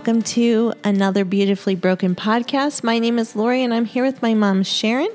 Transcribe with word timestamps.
welcome 0.00 0.22
to 0.22 0.72
another 0.82 1.26
Beautifully 1.26 1.74
Broken 1.74 2.14
podcast. 2.14 2.82
My 2.82 2.98
name 2.98 3.18
is 3.18 3.36
Lori, 3.36 3.62
and 3.62 3.74
I'm 3.74 3.84
here 3.84 4.02
with 4.02 4.22
my 4.22 4.32
mom, 4.32 4.62
Sharon. 4.62 5.10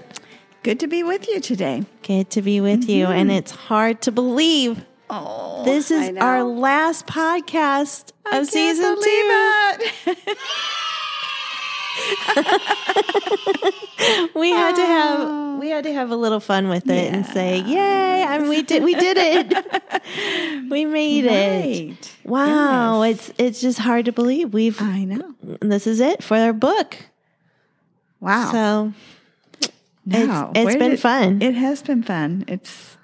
Good 0.61 0.79
to 0.81 0.85
be 0.87 1.01
with 1.01 1.27
you 1.27 1.39
today. 1.39 1.85
Good 2.03 2.29
to 2.29 2.43
be 2.43 2.61
with 2.61 2.87
you. 2.87 3.07
And 3.07 3.31
Mm-hmm. 3.31 3.37
it's 3.39 3.49
hard 3.49 4.03
to 4.03 4.11
believe 4.11 4.85
Oh, 5.09 5.63
this 5.65 5.89
is 5.89 6.15
our 6.17 6.43
last 6.43 7.07
podcast 7.07 8.11
I 8.27 8.37
of 8.37 8.45
season 8.45 8.95
two. 9.01 10.11
We 14.39 14.51
had 14.51 14.75
to 14.75 14.85
have 14.85 15.54
we 15.65 15.71
had 15.71 15.83
to 15.85 15.93
have 15.93 16.11
a 16.11 16.15
little 16.15 16.39
fun 16.39 16.69
with 16.69 16.87
it 16.91 17.11
and 17.11 17.25
say, 17.25 17.59
"Yay! 17.59 18.23
I 18.23 18.37
mean, 18.37 18.49
we 18.49 18.61
did 18.61 18.83
we 18.83 18.93
did 18.93 19.17
it. 19.17 20.69
we 20.69 20.85
made 20.85 21.25
it." 21.25 22.15
Wow, 22.23 23.01
Goodness. 23.01 23.29
it's 23.29 23.39
it's 23.39 23.61
just 23.61 23.79
hard 23.79 24.05
to 24.05 24.11
believe 24.11 24.53
we've 24.53 24.79
I 24.79 25.05
know. 25.05 25.33
this 25.61 25.87
is 25.87 25.99
it 25.99 26.23
for 26.23 26.37
our 26.37 26.53
book. 26.53 26.97
Wow. 28.19 28.51
So 28.51 28.93
it's 30.05 30.53
where 30.53 30.77
been 30.77 30.97
fun. 30.97 31.41
It 31.41 31.55
has 31.55 31.81
been 31.81 32.03
fun. 32.03 32.45
It's 32.47 32.97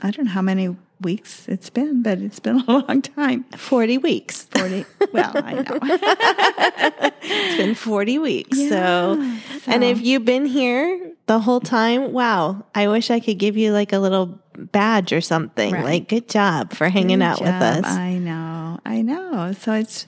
I 0.00 0.10
don't 0.10 0.24
know 0.24 0.32
how 0.32 0.42
many 0.42 0.74
weeks 1.00 1.46
it's 1.48 1.68
been, 1.70 2.02
but 2.02 2.18
it's 2.20 2.40
been 2.40 2.60
a 2.68 2.72
long 2.78 3.02
time. 3.02 3.44
40 3.56 3.98
weeks. 3.98 4.44
Forty. 4.44 4.84
well, 5.12 5.32
I 5.34 5.52
know. 5.54 7.10
It's 7.28 7.56
been 7.56 7.74
40 7.74 8.18
weeks. 8.20 8.56
Yeah, 8.58 8.68
so, 8.68 9.36
and 9.66 9.82
if 9.82 10.00
you've 10.00 10.24
been 10.24 10.46
here 10.46 11.12
the 11.26 11.40
whole 11.40 11.60
time, 11.60 12.12
wow, 12.12 12.64
I 12.74 12.86
wish 12.88 13.10
I 13.10 13.18
could 13.20 13.38
give 13.38 13.56
you 13.56 13.72
like 13.72 13.92
a 13.92 13.98
little 13.98 14.38
badge 14.56 15.12
or 15.12 15.20
something. 15.20 15.72
Right. 15.72 15.84
Like, 15.84 16.08
good 16.08 16.28
job 16.28 16.72
for 16.72 16.88
hanging 16.88 17.18
Good 17.18 17.24
out 17.24 17.40
with 17.40 17.48
us. 17.48 17.84
I 17.84 18.14
know. 18.18 18.78
I 18.86 19.02
know. 19.02 19.52
So 19.58 19.72
it's 19.72 20.06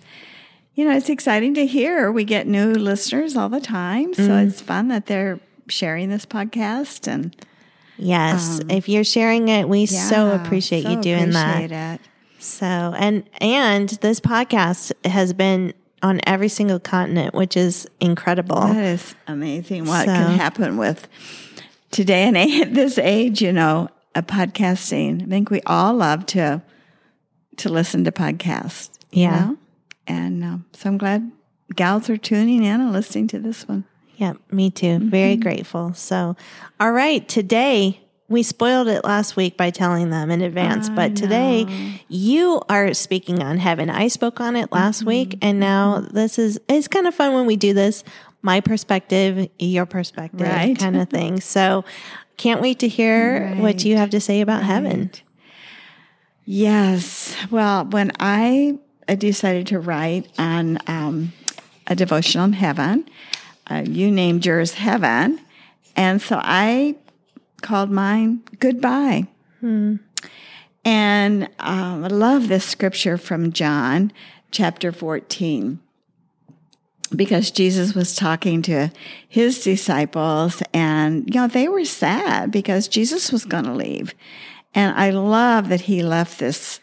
you 0.74 0.84
know, 0.84 0.96
it's 0.96 1.08
exciting 1.08 1.54
to 1.54 1.66
hear. 1.66 2.12
We 2.12 2.22
get 2.22 2.46
new 2.46 2.72
listeners 2.72 3.36
all 3.36 3.48
the 3.48 3.60
time. 3.60 4.14
So 4.14 4.22
Mm. 4.28 4.46
it's 4.46 4.60
fun 4.60 4.86
that 4.88 5.06
they're 5.06 5.40
sharing 5.68 6.08
this 6.08 6.24
podcast 6.24 7.08
and 7.08 7.34
yes. 7.98 8.60
if 8.68 8.88
you're 8.88 9.04
sharing 9.04 9.48
it, 9.48 9.68
we 9.68 9.86
so 9.86 10.16
Um, 10.24 10.28
Yeah, 10.28 10.44
appreciate 10.44 10.84
you 10.86 11.00
doing 11.00 11.30
appreciate 11.30 11.68
that. 11.68 12.00
It. 12.00 12.42
So, 12.42 12.66
and, 12.66 13.28
and 13.40 13.88
this 14.00 14.20
podcast 14.20 14.92
has 15.04 15.32
been 15.32 15.74
on 16.02 16.20
every 16.26 16.48
single 16.48 16.78
continent, 16.78 17.34
which 17.34 17.56
is 17.56 17.86
incredible. 18.00 18.60
That 18.60 18.76
is 18.84 19.14
amazing 19.26 19.84
what 19.86 20.06
So- 20.06 20.14
can 20.14 20.38
happen 20.38 20.76
with 20.76 21.08
today 21.90 22.22
and 22.28 22.38
at 22.38 22.72
this 22.80 22.98
age, 22.98 23.42
you 23.42 23.52
know, 23.52 23.88
a 24.14 24.22
podcasting. 24.22 25.22
I 25.22 25.26
think 25.26 25.50
we 25.50 25.60
all 25.66 25.94
love 25.94 26.26
to 26.26 26.62
to 27.56 27.68
listen 27.68 28.04
to 28.04 28.12
podcasts. 28.12 28.90
you 29.10 29.22
Yeah. 29.22 29.40
know? 29.40 29.56
And 30.06 30.44
um, 30.44 30.64
so 30.74 30.88
I'm 30.90 30.96
glad 30.98 31.32
gals 31.74 32.08
are 32.08 32.16
tuning 32.16 32.62
in 32.62 32.80
and 32.80 32.92
listening 32.92 33.26
to 33.28 33.40
this 33.40 33.66
one. 33.66 33.84
Yeah, 34.18 34.34
me 34.50 34.70
too. 34.70 34.98
Very 34.98 35.34
Mm-hmm. 35.34 35.42
grateful. 35.42 35.94
So, 35.94 36.36
all 36.80 36.92
right, 36.92 37.26
today 37.28 38.00
we 38.28 38.42
spoiled 38.42 38.88
it 38.88 39.04
last 39.04 39.36
week 39.36 39.56
by 39.56 39.70
telling 39.70 40.10
them 40.10 40.30
in 40.30 40.42
advance, 40.42 40.90
but 40.90 41.16
today 41.16 41.66
you 42.08 42.60
are 42.68 42.92
speaking 42.94 43.42
on 43.42 43.56
heaven. 43.58 43.88
I 43.88 44.08
spoke 44.08 44.40
on 44.40 44.54
it 44.56 44.70
last 44.72 44.98
Mm-hmm. 45.00 45.08
week, 45.08 45.38
and 45.40 45.58
now 45.60 46.00
this 46.00 46.38
is 46.38 46.60
it's 46.68 46.88
kind 46.88 47.06
of 47.06 47.14
fun 47.14 47.32
when 47.32 47.46
we 47.46 47.56
do 47.56 47.72
this. 47.72 48.04
My 48.42 48.60
perspective, 48.60 49.48
your 49.58 49.86
perspective, 49.86 50.40
Right. 50.46 50.76
kind 50.78 50.96
of 50.96 51.08
thing. 51.08 51.40
So, 51.56 51.84
can't 52.36 52.60
wait 52.60 52.80
to 52.80 52.88
hear 52.88 53.54
what 53.56 53.84
you 53.84 53.96
have 53.96 54.10
to 54.10 54.20
say 54.20 54.40
about 54.42 54.62
heaven. 54.62 55.10
Yes. 56.44 57.36
Well, 57.50 57.84
when 57.86 58.12
I 58.20 58.78
decided 59.16 59.66
to 59.68 59.78
write 59.80 60.28
on 60.38 60.78
um, 60.86 61.32
a 61.86 61.94
devotional 61.96 62.44
in 62.46 62.52
heaven, 62.54 63.08
uh, 63.70 63.84
you 63.86 64.10
named 64.10 64.46
yours 64.46 64.74
Heaven. 64.74 65.40
And 65.96 66.20
so 66.22 66.40
I 66.42 66.96
called 67.60 67.90
mine 67.90 68.42
Goodbye. 68.58 69.26
And 70.84 71.44
um, 71.58 72.04
I 72.04 72.08
love 72.08 72.48
this 72.48 72.64
scripture 72.64 73.18
from 73.18 73.52
John 73.52 74.12
chapter 74.50 74.92
14 74.92 75.80
because 77.14 77.50
Jesus 77.50 77.94
was 77.94 78.14
talking 78.14 78.62
to 78.62 78.90
his 79.28 79.62
disciples 79.62 80.62
and, 80.72 81.28
you 81.32 81.40
know, 81.40 81.46
they 81.46 81.68
were 81.68 81.84
sad 81.84 82.50
because 82.50 82.88
Jesus 82.88 83.32
was 83.32 83.44
going 83.44 83.64
to 83.64 83.72
leave. 83.72 84.14
And 84.74 84.96
I 84.96 85.10
love 85.10 85.68
that 85.68 85.82
he 85.82 86.02
left 86.02 86.38
this 86.38 86.80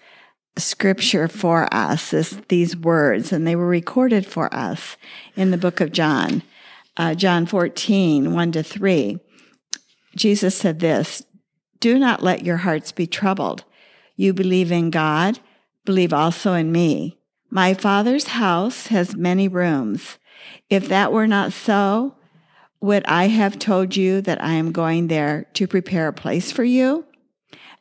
scripture 0.58 1.28
for 1.28 1.72
us, 1.74 2.12
this, 2.12 2.38
these 2.50 2.76
words, 2.76 3.32
and 3.32 3.46
they 3.46 3.56
were 3.56 3.68
recorded 3.68 4.26
for 4.26 4.54
us 4.54 4.98
in 5.36 5.52
the 5.52 5.58
book 5.58 5.82
of 5.82 5.92
John, 5.92 6.44
uh, 6.98 7.16
John 7.16 7.46
14, 7.46 8.34
1 8.34 8.52
to 8.54 8.64
3. 8.64 9.20
Jesus 10.16 10.56
said 10.56 10.80
this, 10.80 11.24
do 11.80 12.00
not 12.00 12.24
let 12.24 12.44
your 12.44 12.58
hearts 12.58 12.92
be 12.92 13.06
troubled. 13.06 13.64
You 14.16 14.34
believe 14.34 14.72
in 14.72 14.90
God, 14.90 15.40
believe 15.84 16.14
also 16.14 16.54
in 16.54 16.72
me. 16.72 17.20
My 17.50 17.74
Father's 17.74 18.28
house 18.28 18.88
has 18.88 19.16
many 19.16 19.48
rooms. 19.48 20.18
If 20.70 20.88
that 20.88 21.12
were 21.12 21.28
not 21.28 21.54
so, 21.54 22.16
would 22.82 23.06
I 23.06 23.28
have 23.28 23.60
told 23.60 23.96
you 23.96 24.22
that 24.22 24.44
I 24.44 24.54
am 24.54 24.72
going 24.72 25.10
there 25.10 25.46
to 25.54 25.68
prepare 25.68 26.08
a 26.08 26.14
place 26.14 26.52
for 26.52 26.64
you? 26.64 27.06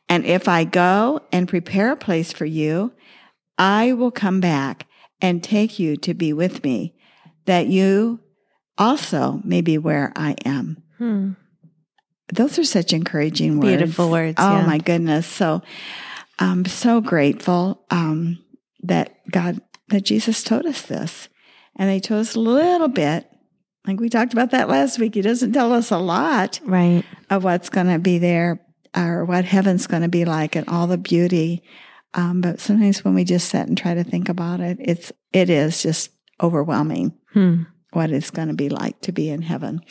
And 0.07 0.25
if 0.25 0.47
I 0.47 0.65
go 0.65 1.21
and 1.31 1.47
prepare 1.47 1.91
a 1.91 1.97
place 1.97 2.31
for 2.31 2.45
you, 2.45 2.93
I 3.57 3.93
will 3.93 4.11
come 4.11 4.39
back 4.39 4.87
and 5.21 5.43
take 5.43 5.79
you 5.79 5.97
to 5.97 6.13
be 6.13 6.31
with 6.31 6.63
me, 6.63 6.93
that 7.45 7.67
you 7.67 8.19
also 8.77 9.41
maybe 9.43 9.77
where 9.77 10.11
I 10.15 10.35
am. 10.45 10.81
Hmm. 10.97 11.31
Those 12.33 12.57
are 12.57 12.63
such 12.63 12.91
encouraging 12.93 13.59
words. 13.59 13.67
Beautiful 13.77 14.09
words, 14.09 14.35
Oh 14.39 14.57
yeah. 14.57 14.65
my 14.65 14.77
goodness. 14.79 15.27
So 15.27 15.61
I'm 16.39 16.65
so 16.65 16.99
grateful 17.01 17.85
um, 17.91 18.39
that 18.83 19.15
God, 19.31 19.61
that 19.89 20.03
Jesus 20.03 20.43
told 20.43 20.65
us 20.65 20.81
this. 20.81 21.29
And 21.75 21.91
he 21.91 21.99
told 21.99 22.21
us 22.21 22.35
a 22.35 22.39
little 22.39 22.87
bit. 22.87 23.29
Like 23.85 23.99
we 23.99 24.09
talked 24.09 24.33
about 24.33 24.51
that 24.51 24.67
last 24.69 24.97
week. 24.97 25.13
He 25.13 25.21
doesn't 25.21 25.53
tell 25.53 25.71
us 25.71 25.91
a 25.91 25.97
lot 25.99 26.59
Right. 26.63 27.03
of 27.29 27.43
what's 27.43 27.69
going 27.69 27.87
to 27.87 27.99
be 27.99 28.17
there 28.17 28.59
or 28.97 29.25
what 29.25 29.45
heaven's 29.45 29.85
going 29.85 30.01
to 30.01 30.07
be 30.09 30.25
like 30.25 30.55
and 30.55 30.67
all 30.67 30.87
the 30.87 30.97
beauty. 30.97 31.61
Um, 32.15 32.41
but 32.41 32.59
sometimes 32.59 33.03
when 33.05 33.13
we 33.13 33.23
just 33.25 33.49
sit 33.49 33.67
and 33.67 33.77
try 33.77 33.93
to 33.93 34.03
think 34.03 34.29
about 34.29 34.61
it, 34.61 34.77
it's, 34.79 35.11
it 35.33 35.49
is 35.49 35.83
just 35.83 36.09
overwhelming 36.41 37.13
Hmm. 37.33 37.63
What 37.95 38.11
it's 38.11 38.29
going 38.31 38.49
to 38.49 38.53
be 38.53 38.69
like 38.69 38.99
to 39.01 39.11
be 39.11 39.29
in 39.29 39.41
heaven. 39.41 39.81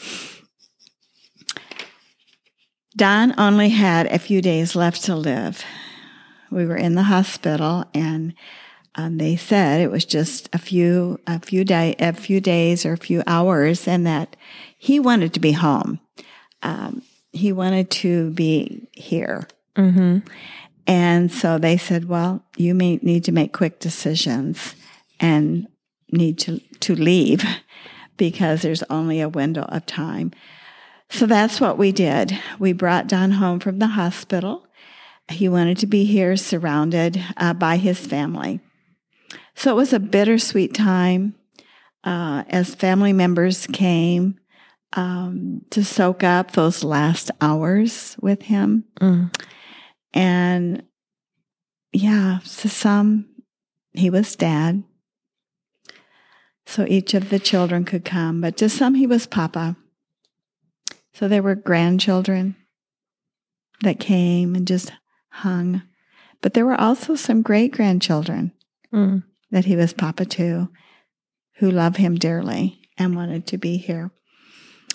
Don 2.97 3.35
only 3.39 3.71
had 3.71 4.07
a 4.07 4.19
few 4.19 4.41
days 4.41 4.77
left 4.77 5.05
to 5.05 5.17
live. 5.17 5.65
We 6.51 6.65
were 6.67 6.77
in 6.77 6.95
the 6.95 7.03
hospital, 7.05 7.85
and 7.93 8.35
um, 8.95 9.19
they 9.19 9.35
said 9.35 9.81
it 9.81 9.91
was 9.91 10.05
just 10.05 10.49
a 10.53 10.59
few 10.59 11.19
a 11.27 11.41
few 11.41 11.65
day 11.65 11.97
a 11.99 12.13
few 12.13 12.41
days 12.41 12.87
or 12.87 12.93
a 12.93 12.97
few 12.99 13.23
hours, 13.27 13.89
and 13.89 14.07
that 14.07 14.37
he 14.79 15.01
wanted 15.01 15.35
to 15.35 15.41
be 15.41 15.53
home. 15.53 15.99
Um, 16.63 17.03
he 17.33 17.53
wanted 17.53 17.91
to 17.91 18.31
be 18.31 18.87
here, 18.93 19.49
Mm-hmm. 19.77 20.19
and 20.87 21.33
so 21.33 21.59
they 21.59 21.77
said, 21.77 22.09
"Well, 22.09 22.45
you 22.57 22.75
may 22.77 23.01
need 23.03 23.25
to 23.25 23.33
make 23.33 23.53
quick 23.53 23.81
decisions 23.81 24.77
and 25.19 25.67
need 26.13 26.39
to 26.41 26.61
to 26.81 26.95
leave 26.95 27.45
because 28.17 28.63
there's 28.63 28.83
only 28.85 29.21
a 29.21 29.29
window 29.29 29.63
of 29.63 29.87
time." 29.87 30.33
So 31.11 31.27
that's 31.27 31.61
what 31.61 31.79
we 31.79 31.93
did. 31.93 32.39
We 32.59 32.73
brought 32.73 33.07
Don 33.07 33.33
home 33.33 33.61
from 33.61 33.79
the 33.79 33.89
hospital. 33.89 34.67
He 35.29 35.49
wanted 35.49 35.79
to 35.79 35.87
be 35.87 36.05
here, 36.05 36.37
surrounded 36.37 37.23
uh, 37.37 37.55
by 37.55 37.77
his 37.77 37.99
family. 37.99 38.61
So 39.55 39.71
it 39.71 39.77
was 39.77 39.93
a 39.93 40.01
bittersweet 40.01 40.75
time 40.75 41.35
uh, 42.03 42.45
as 42.49 42.75
family 42.75 43.13
members 43.13 43.67
came 43.69 44.39
um, 44.95 45.63
to 45.71 45.85
soak 45.85 46.23
up 46.23 46.53
those 46.53 46.85
last 46.85 47.31
hours 47.41 48.17
with 48.21 48.43
him. 48.43 48.85
Mm. 49.01 49.35
And 50.13 50.83
yeah, 51.93 52.41
to 52.59 52.69
some, 52.69 53.27
he 53.93 54.11
was 54.11 54.37
dad. 54.37 54.83
So 56.75 56.85
each 56.89 57.15
of 57.15 57.31
the 57.31 57.39
children 57.39 57.85
could 57.85 58.05
come, 58.05 58.41
but 58.41 58.57
to 58.57 58.69
some, 58.69 58.95
he 58.97 59.07
was 59.07 59.27
papa. 59.29 59.77
So 61.13 61.29
there 61.29 61.41
were 61.43 61.55
grandchildren 61.55 62.57
that 63.83 64.01
came 64.01 64.57
and 64.57 64.67
just 64.67 64.91
hung. 65.29 65.83
But 66.41 66.55
there 66.55 66.67
were 66.67 66.81
also 66.81 67.15
some 67.15 67.43
great 67.43 67.71
grandchildren 67.71 68.51
Mm. 68.93 69.23
that 69.53 69.67
he 69.67 69.77
was 69.77 69.93
papa 69.93 70.25
to 70.25 70.69
who 71.59 71.71
love 71.71 71.95
him 71.95 72.17
dearly 72.17 72.81
and 72.99 73.15
wanted 73.15 73.47
to 73.47 73.59
be 73.59 73.77
here. 73.77 74.11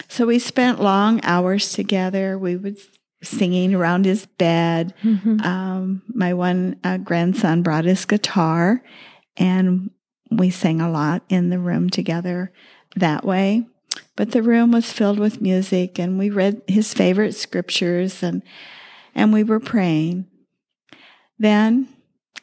So 0.09 0.25
we 0.25 0.37
spent 0.37 0.81
long 0.81 1.21
hours 1.23 1.71
together. 1.71 2.37
We 2.37 2.57
would 2.57 2.77
singing 3.23 3.73
around 3.73 4.03
his 4.03 4.25
bed. 4.25 4.93
Mhm. 5.01 5.45
Um, 5.45 6.01
my 6.13 6.33
one 6.33 6.75
uh, 6.83 6.97
grandson 6.97 7.61
brought 7.63 7.85
his 7.85 8.03
guitar, 8.03 8.83
and 9.37 9.91
we 10.29 10.49
sang 10.49 10.81
a 10.81 10.89
lot 10.91 11.23
in 11.29 11.49
the 11.49 11.59
room 11.59 11.89
together 11.89 12.51
that 12.95 13.25
way. 13.25 13.65
But 14.15 14.31
the 14.31 14.43
room 14.43 14.71
was 14.71 14.91
filled 14.91 15.19
with 15.19 15.41
music 15.41 15.99
and 15.99 16.19
we 16.19 16.29
read 16.29 16.61
his 16.67 16.93
favorite 16.93 17.33
scriptures 17.33 18.21
and 18.21 18.43
and 19.15 19.33
we 19.33 19.43
were 19.43 19.59
praying. 19.59 20.27
Then 21.37 21.87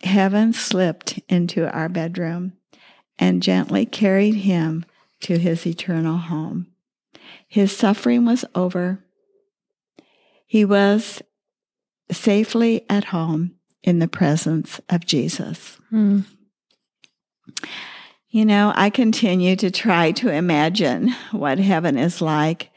heaven 0.03 0.53
slipped 0.53 1.21
into 1.29 1.71
our 1.71 1.89
bedroom 1.89 2.55
and 3.19 3.43
gently 3.43 3.87
carried 3.87 4.35
him 4.35 4.85
to 5.21 5.39
his 5.39 5.67
eternal 5.67 6.19
home. 6.19 6.67
His 7.49 7.77
suffering 7.77 8.25
was 8.27 8.45
over. 8.55 9.05
He 10.47 10.65
was 10.65 11.23
safely 12.11 12.85
at 12.89 13.05
home 13.05 13.53
in 13.83 13.99
the 13.99 14.09
presence 14.09 14.81
of 14.89 15.07
Jesus. 15.07 15.79
Hmm. 15.91 16.21
You 18.31 18.45
know, 18.45 18.73
I 18.75 18.91
continue 18.91 19.57
to 19.57 19.71
try 19.71 20.13
to 20.13 20.29
imagine 20.29 21.15
what 21.31 21.59
heaven 21.59 21.97
is 21.97 22.21
like. 22.21 22.71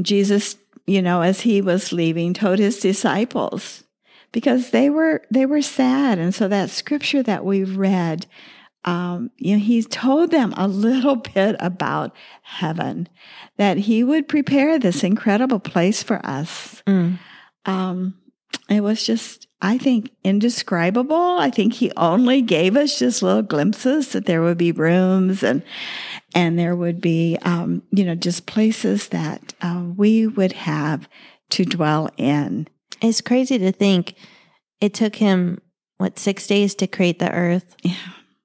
Jesus, 0.00 0.56
you 0.86 1.02
know, 1.02 1.22
as 1.22 1.40
he 1.40 1.60
was 1.60 1.92
leaving, 1.92 2.32
told 2.32 2.58
his 2.58 2.78
disciples 2.78 3.82
because 4.32 4.70
they 4.70 4.90
were 4.90 5.22
they 5.30 5.46
were 5.46 5.62
sad, 5.62 6.18
and 6.18 6.34
so 6.34 6.48
that 6.48 6.70
scripture 6.70 7.22
that 7.22 7.44
we 7.44 7.64
read, 7.64 8.26
um, 8.84 9.30
you 9.36 9.56
know, 9.56 9.62
he 9.62 9.82
told 9.82 10.30
them 10.30 10.54
a 10.56 10.68
little 10.68 11.16
bit 11.34 11.56
about 11.58 12.14
heaven, 12.42 13.08
that 13.56 13.78
he 13.78 14.04
would 14.04 14.28
prepare 14.28 14.78
this 14.78 15.02
incredible 15.02 15.60
place 15.60 16.02
for 16.02 16.24
us. 16.24 16.82
Mm. 16.86 17.18
Um, 17.66 18.14
it 18.68 18.80
was 18.82 19.04
just 19.04 19.48
I 19.62 19.76
think, 19.78 20.10
indescribable. 20.24 21.36
I 21.38 21.50
think 21.50 21.74
he 21.74 21.92
only 21.96 22.40
gave 22.42 22.76
us 22.76 22.98
just 22.98 23.22
little 23.22 23.42
glimpses 23.42 24.12
that 24.12 24.24
there 24.26 24.42
would 24.42 24.58
be 24.58 24.72
rooms 24.72 25.42
and 25.42 25.62
and 26.34 26.56
there 26.58 26.76
would 26.76 27.00
be, 27.00 27.36
um, 27.42 27.82
you 27.90 28.04
know, 28.04 28.14
just 28.14 28.46
places 28.46 29.08
that 29.08 29.52
uh, 29.62 29.82
we 29.96 30.26
would 30.28 30.52
have 30.52 31.08
to 31.50 31.64
dwell 31.64 32.08
in. 32.16 32.68
It's 33.02 33.20
crazy 33.20 33.58
to 33.58 33.72
think 33.72 34.14
it 34.80 34.94
took 34.94 35.16
him 35.16 35.60
what 35.98 36.18
six 36.20 36.46
days 36.46 36.74
to 36.76 36.86
create 36.86 37.18
the 37.18 37.30
earth, 37.32 37.74
Yeah. 37.82 37.94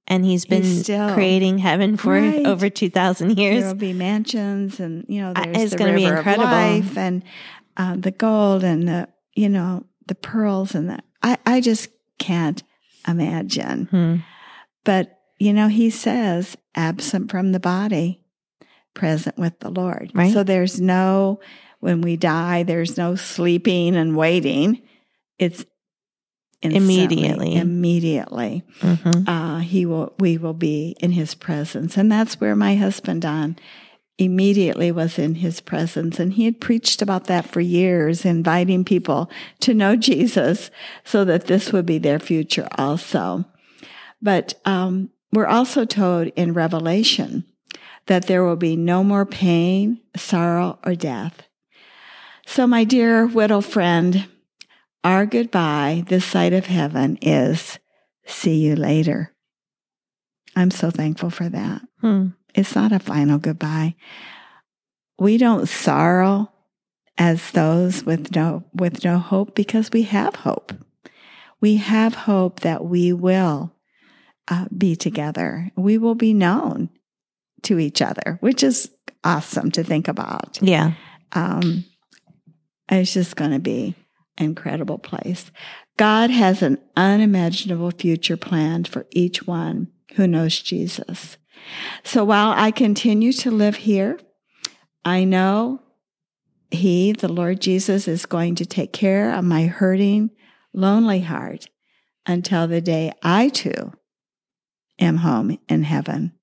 and 0.08 0.26
he's 0.26 0.46
been 0.46 0.64
He's 0.64 0.82
still- 0.82 1.14
creating 1.14 1.60
heaven 1.60 1.96
for 1.96 2.14
Right. 2.14 2.46
over 2.46 2.70
two 2.70 2.90
thousand 2.90 3.38
years. 3.38 3.62
There 3.64 3.72
will 3.74 3.80
be 3.80 3.94
mansions, 3.94 4.80
and 4.80 5.06
you 5.08 5.22
know, 5.22 5.34
there's 5.34 5.58
it's 5.58 5.72
the 5.74 5.78
gonna 5.78 5.94
be 5.96 6.06
incredible. 6.06 6.46
of 6.48 6.52
life, 6.52 6.98
and 6.98 7.24
uh, 7.78 7.96
the 7.98 8.12
gold, 8.12 8.64
and 8.64 8.88
the 8.88 9.08
you 9.36 9.48
know, 9.50 9.86
the 10.08 10.16
pearls, 10.16 10.76
and 10.76 10.90
the 10.90 11.00
I, 11.22 11.38
I 11.46 11.62
just 11.62 11.90
can't 12.20 12.62
imagine. 13.08 13.86
Hmm. 13.86 14.16
But, 14.84 15.20
you 15.40 15.54
know, 15.54 15.68
he 15.68 15.90
says, 15.90 16.56
absent 16.76 17.32
from 17.32 17.52
the 17.52 17.60
body, 17.60 18.22
present 18.94 19.38
with 19.38 19.60
the 19.60 19.70
Lord. 19.70 20.12
Right. 20.14 20.32
So 20.32 20.44
there's 20.44 20.80
no, 20.80 21.40
when 21.80 22.02
we 22.02 22.18
die, 22.18 22.64
there's 22.64 22.98
no 22.98 23.16
sleeping 23.16 23.96
and 23.96 24.16
waiting. 24.16 24.82
It's 25.40 25.66
Immediately. 26.62 27.56
Immediately. 27.56 28.64
Mhm. 28.80 29.28
Uh, 29.28 29.60
he 29.60 29.86
will, 29.86 30.16
we 30.18 30.38
will 30.38 30.54
be 30.54 30.96
in 31.00 31.12
his 31.12 31.36
presence. 31.36 31.96
And 31.96 32.12
that's 32.12 32.40
where 32.40 32.56
my 32.56 32.76
husband, 32.76 33.22
Don, 33.22 33.58
immediately 34.18 34.92
was 34.92 35.20
in 35.20 35.36
his 35.36 35.60
presence. 35.60 36.20
And 36.20 36.34
he 36.34 36.46
had 36.46 36.62
preached 36.62 37.02
about 37.02 37.26
that 37.26 37.46
for 37.52 37.60
years, 37.60 38.26
inviting 38.26 38.86
people 38.86 39.30
to 39.62 39.74
know 39.74 39.96
Jesus 39.96 40.72
so 41.04 41.26
that 41.26 41.48
this 41.48 41.74
would 41.74 41.86
be 41.86 41.98
their 41.98 42.20
future 42.20 42.68
also. 42.78 43.46
But 44.22 44.54
um, 44.66 45.10
we're 45.34 45.48
also 45.48 45.86
told 45.86 46.28
in 46.36 46.54
Revelation 46.54 47.46
that 48.08 48.28
there 48.28 48.44
will 48.44 48.56
be 48.56 48.76
no 48.76 49.04
more 49.04 49.26
pain, 49.26 50.00
sorrow, 50.16 50.80
or 50.86 50.96
death. 50.96 51.44
So, 52.46 52.68
my 52.68 52.84
dear 52.84 53.26
widow 53.26 53.60
friend, 53.62 54.28
our 55.04 55.26
goodbye 55.26 56.04
this 56.08 56.26
side 56.26 56.54
of 56.54 56.68
heaven 56.68 57.18
is 57.22 57.80
see 58.26 58.56
you 58.56 58.76
later. 58.76 59.34
I'm 60.56 60.72
so 60.72 60.90
thankful 60.90 61.30
for 61.30 61.50
that. 61.50 61.82
Hmm. 62.02 62.30
It's 62.56 62.76
not 62.76 62.92
a 62.92 63.00
final 63.00 63.38
goodbye. 63.38 63.96
We 65.20 65.38
don't 65.38 65.68
sorrow 65.68 66.52
as 67.18 67.52
those 67.52 68.04
with 68.04 68.36
no 68.36 68.64
with 68.74 69.04
no 69.04 69.18
hope 69.18 69.56
because 69.56 69.92
we 69.92 70.04
have 70.04 70.36
hope. 70.36 70.74
We 71.62 71.78
have 71.78 72.16
hope 72.16 72.62
that 72.62 72.86
we 72.86 73.14
will 73.14 73.74
uh, 74.48 74.66
be 74.76 74.96
together. 74.96 75.72
We 75.76 75.98
will 75.98 76.16
be 76.16 76.34
known 76.34 76.90
to 77.64 77.80
each 77.80 78.02
other, 78.02 78.38
which 78.42 78.64
is 78.64 78.90
awesome 79.24 79.72
to 79.72 79.84
think 79.84 80.08
about. 80.08 80.60
Yeah. 80.62 80.94
Um, 81.34 81.86
it's 82.90 83.14
just 83.14 83.36
going 83.36 83.52
to 83.52 83.60
be 83.60 83.96
an 84.38 84.46
incredible 84.46 85.00
place. 85.00 85.52
God 85.98 86.30
has 86.30 86.62
an 86.62 86.78
unimaginable 86.96 87.92
future 87.92 88.38
planned 88.38 88.88
for 88.88 89.08
each 89.12 89.48
one 89.48 89.88
who 90.16 90.28
knows 90.28 90.62
Jesus. 90.62 91.38
So 92.04 92.24
while 92.24 92.54
I 92.56 92.72
continue 92.72 93.34
to 93.34 93.52
live 93.52 93.76
here, 93.76 94.20
I 95.04 95.24
know 95.24 95.82
He, 96.72 97.12
the 97.12 97.32
Lord 97.32 97.62
Jesus, 97.62 98.08
is 98.08 98.26
going 98.26 98.56
to 98.56 98.66
take 98.66 98.94
care 98.94 99.34
of 99.34 99.44
my 99.44 99.68
hurting, 99.68 100.32
lonely 100.74 101.22
heart 101.22 101.68
until 102.26 102.68
the 102.68 102.82
day 102.82 103.12
I 103.22 103.50
too 103.50 103.94
am 105.00 105.18
home 105.18 105.58
in 105.68 105.84
heaven 105.84 106.34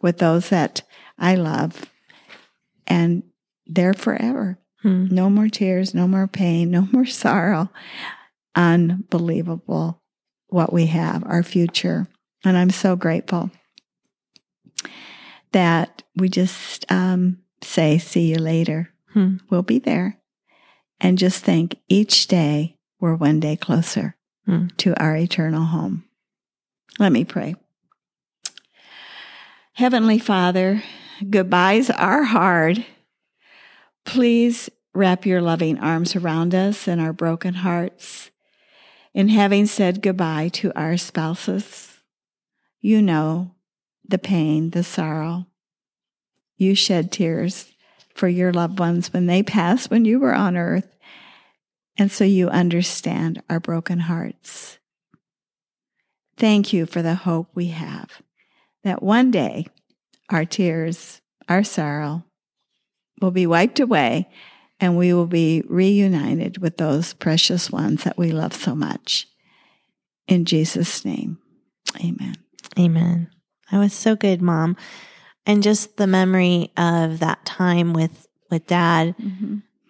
with 0.00 0.18
those 0.18 0.48
that 0.48 0.82
I 1.18 1.36
love 1.36 1.86
and 2.86 3.22
there 3.66 3.94
forever. 3.94 4.58
Hmm. 4.82 5.06
No 5.10 5.30
more 5.30 5.48
tears, 5.48 5.94
no 5.94 6.08
more 6.08 6.26
pain, 6.26 6.70
no 6.70 6.88
more 6.92 7.06
sorrow. 7.06 7.70
Unbelievable 8.54 10.02
what 10.48 10.72
we 10.72 10.86
have, 10.86 11.24
our 11.24 11.42
future. 11.42 12.08
And 12.44 12.56
I'm 12.56 12.70
so 12.70 12.96
grateful 12.96 13.50
that 15.52 16.02
we 16.16 16.28
just 16.28 16.90
um, 16.90 17.38
say, 17.62 17.98
see 17.98 18.30
you 18.30 18.36
later. 18.36 18.90
Hmm. 19.12 19.36
We'll 19.50 19.62
be 19.62 19.78
there. 19.78 20.18
And 21.00 21.18
just 21.18 21.44
think 21.44 21.76
each 21.88 22.26
day 22.28 22.76
we're 23.00 23.14
one 23.14 23.40
day 23.40 23.56
closer 23.56 24.16
Hmm. 24.46 24.66
to 24.78 25.00
our 25.00 25.16
eternal 25.16 25.64
home. 25.64 26.04
Let 26.98 27.12
me 27.12 27.24
pray. 27.24 27.54
Heavenly 29.74 30.18
Father, 30.18 30.82
goodbyes 31.30 31.90
are 31.90 32.24
hard. 32.24 32.84
Please 34.04 34.68
wrap 34.94 35.24
your 35.24 35.40
loving 35.40 35.78
arms 35.78 36.14
around 36.16 36.54
us 36.54 36.86
and 36.88 37.00
our 37.00 37.12
broken 37.12 37.54
hearts. 37.54 38.30
In 39.14 39.28
having 39.28 39.66
said 39.66 40.02
goodbye 40.02 40.48
to 40.54 40.72
our 40.76 40.96
spouses, 40.96 42.00
you 42.80 43.00
know 43.00 43.54
the 44.06 44.18
pain, 44.18 44.70
the 44.70 44.84
sorrow. 44.84 45.46
You 46.56 46.74
shed 46.74 47.10
tears 47.10 47.72
for 48.14 48.28
your 48.28 48.52
loved 48.52 48.78
ones 48.78 49.12
when 49.12 49.26
they 49.26 49.42
passed 49.42 49.90
when 49.90 50.04
you 50.04 50.20
were 50.20 50.34
on 50.34 50.56
earth. 50.56 50.88
And 51.96 52.10
so 52.10 52.24
you 52.24 52.48
understand 52.48 53.42
our 53.48 53.60
broken 53.60 54.00
hearts. 54.00 54.78
Thank 56.36 56.72
you 56.72 56.86
for 56.86 57.02
the 57.02 57.14
hope 57.14 57.48
we 57.54 57.68
have 57.68 58.22
that 58.84 59.02
one 59.02 59.30
day 59.30 59.66
our 60.28 60.44
tears, 60.44 61.20
our 61.48 61.62
sorrow 61.62 62.24
will 63.20 63.30
be 63.30 63.46
wiped 63.46 63.80
away 63.80 64.28
and 64.80 64.96
we 64.96 65.12
will 65.12 65.26
be 65.26 65.62
reunited 65.68 66.58
with 66.58 66.76
those 66.76 67.12
precious 67.12 67.70
ones 67.70 68.04
that 68.04 68.18
we 68.18 68.32
love 68.32 68.54
so 68.54 68.74
much. 68.74 69.28
In 70.26 70.44
Jesus' 70.44 71.04
name, 71.04 71.38
amen. 72.00 72.36
Amen. 72.78 73.31
That 73.72 73.78
was 73.78 73.92
so 73.92 74.14
good, 74.14 74.40
Mom. 74.40 74.76
And 75.44 75.62
just 75.62 75.96
the 75.96 76.06
memory 76.06 76.70
of 76.76 77.18
that 77.18 77.44
time 77.44 77.92
with 77.94 78.28
with 78.50 78.66
Dad. 78.68 79.16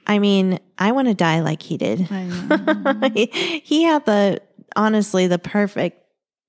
I 0.06 0.18
mean, 0.18 0.58
I 0.78 0.92
want 0.92 1.08
to 1.08 1.14
die 1.14 1.40
like 1.40 1.62
he 1.62 1.76
did. 1.76 2.08
I 2.10 3.10
he, 3.14 3.26
he 3.62 3.82
had 3.82 4.06
the 4.06 4.40
honestly 4.76 5.26
the 5.26 5.38
perfect 5.38 5.98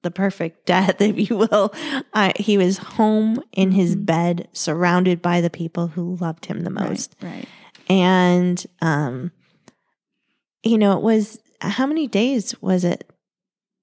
the 0.03 0.11
perfect 0.11 0.65
death, 0.65 0.97
if 1.01 1.29
you 1.29 1.37
will. 1.37 1.73
Uh, 2.13 2.31
he 2.37 2.57
was 2.57 2.77
home 2.77 3.41
in 3.51 3.71
his 3.71 3.95
Mhm. 3.95 4.05
bed, 4.05 4.47
surrounded 4.53 5.21
by 5.21 5.41
the 5.41 5.49
people 5.49 5.87
who 5.87 6.15
loved 6.17 6.45
him 6.45 6.61
the 6.61 6.69
most. 6.69 7.15
Right, 7.21 7.31
right. 7.31 7.47
And 7.89 8.65
um, 8.81 9.31
you 10.63 10.77
know, 10.77 10.95
it 10.97 11.03
was 11.03 11.39
how 11.61 11.85
many 11.87 12.07
days 12.07 12.59
was 12.61 12.83
it 12.83 13.09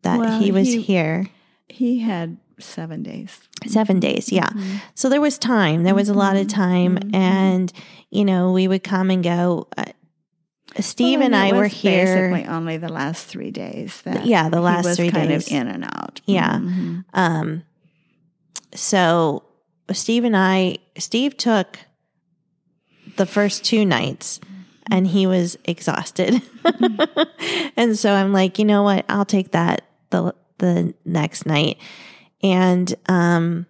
that 0.02 0.18
Well, 0.20 0.40
he 0.40 0.52
was 0.52 0.68
he- 0.68 0.80
here? 0.80 1.26
He 1.68 1.98
had 2.00 2.36
seven 2.60 3.02
days. 3.02 3.40
Seven 3.66 4.00
days, 4.00 4.30
yeah. 4.32 4.48
Mhm. 4.48 4.80
So 4.94 5.08
there 5.08 5.20
was 5.20 5.38
time. 5.38 5.82
There 5.82 5.94
was 5.94 6.08
a 6.08 6.14
lot 6.14 6.36
of 6.36 6.46
Mhm. 6.46 6.50
time, 6.54 6.98
Mhm. 6.98 7.14
and 7.14 7.72
you 8.10 8.24
know, 8.24 8.52
we 8.52 8.66
would 8.68 8.82
come 8.84 9.10
and 9.10 9.22
go. 9.22 9.68
Uh, 9.76 9.84
Steve 10.78 11.18
Well, 11.18 11.26
and 11.26 11.34
it 11.34 11.38
I 11.38 11.52
were 11.56 11.66
here. 11.66 12.30
Basically, 12.30 12.46
only 12.54 12.76
the 12.76 12.88
last 12.88 13.26
three 13.26 13.50
days. 13.50 14.00
That 14.04 14.24
Yeah, 14.26 14.48
the 14.48 14.60
last 14.60 14.96
three 14.96 15.10
kind 15.10 15.28
days. 15.28 15.46
of 15.46 15.52
in 15.52 15.66
and 15.68 15.84
out. 15.84 16.20
Yeah. 16.26 16.58
Mhm. 16.58 17.04
Um, 17.12 17.62
so 18.74 19.42
Steve 19.92 20.24
and 20.24 20.36
I, 20.36 20.78
Steve 20.96 21.36
took 21.36 21.78
the 23.16 23.26
first 23.26 23.64
two 23.64 23.84
nights 23.84 24.40
and 24.90 25.06
he 25.08 25.26
was 25.26 25.58
exhausted. 25.64 26.40
and 27.76 27.98
so 27.98 28.12
I'm 28.14 28.32
like, 28.32 28.58
you 28.58 28.64
know 28.64 28.82
what? 28.84 29.04
I'll 29.08 29.24
take 29.24 29.50
that 29.52 29.82
the, 30.10 30.34
the 30.58 30.94
next 31.04 31.46
night. 31.46 31.78
And, 32.42 32.94
um, 33.06 33.66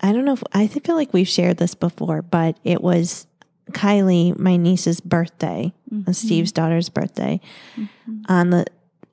I 0.00 0.12
don't 0.12 0.24
know 0.26 0.34
if 0.34 0.42
I 0.52 0.66
feel 0.66 0.94
like 0.94 1.12
we've 1.14 1.28
shared 1.28 1.56
this 1.56 1.74
before, 1.74 2.20
but 2.22 2.58
it 2.64 2.82
was 2.82 3.26
Kylie, 3.72 4.38
my 4.38 4.56
niece's 4.56 5.00
birthday, 5.00 5.72
Mm-hmm. 5.92 6.12
Steve's 6.12 6.50
daughter's 6.52 6.88
birthday 6.88 7.40
on 8.28 8.50
the 8.50 8.66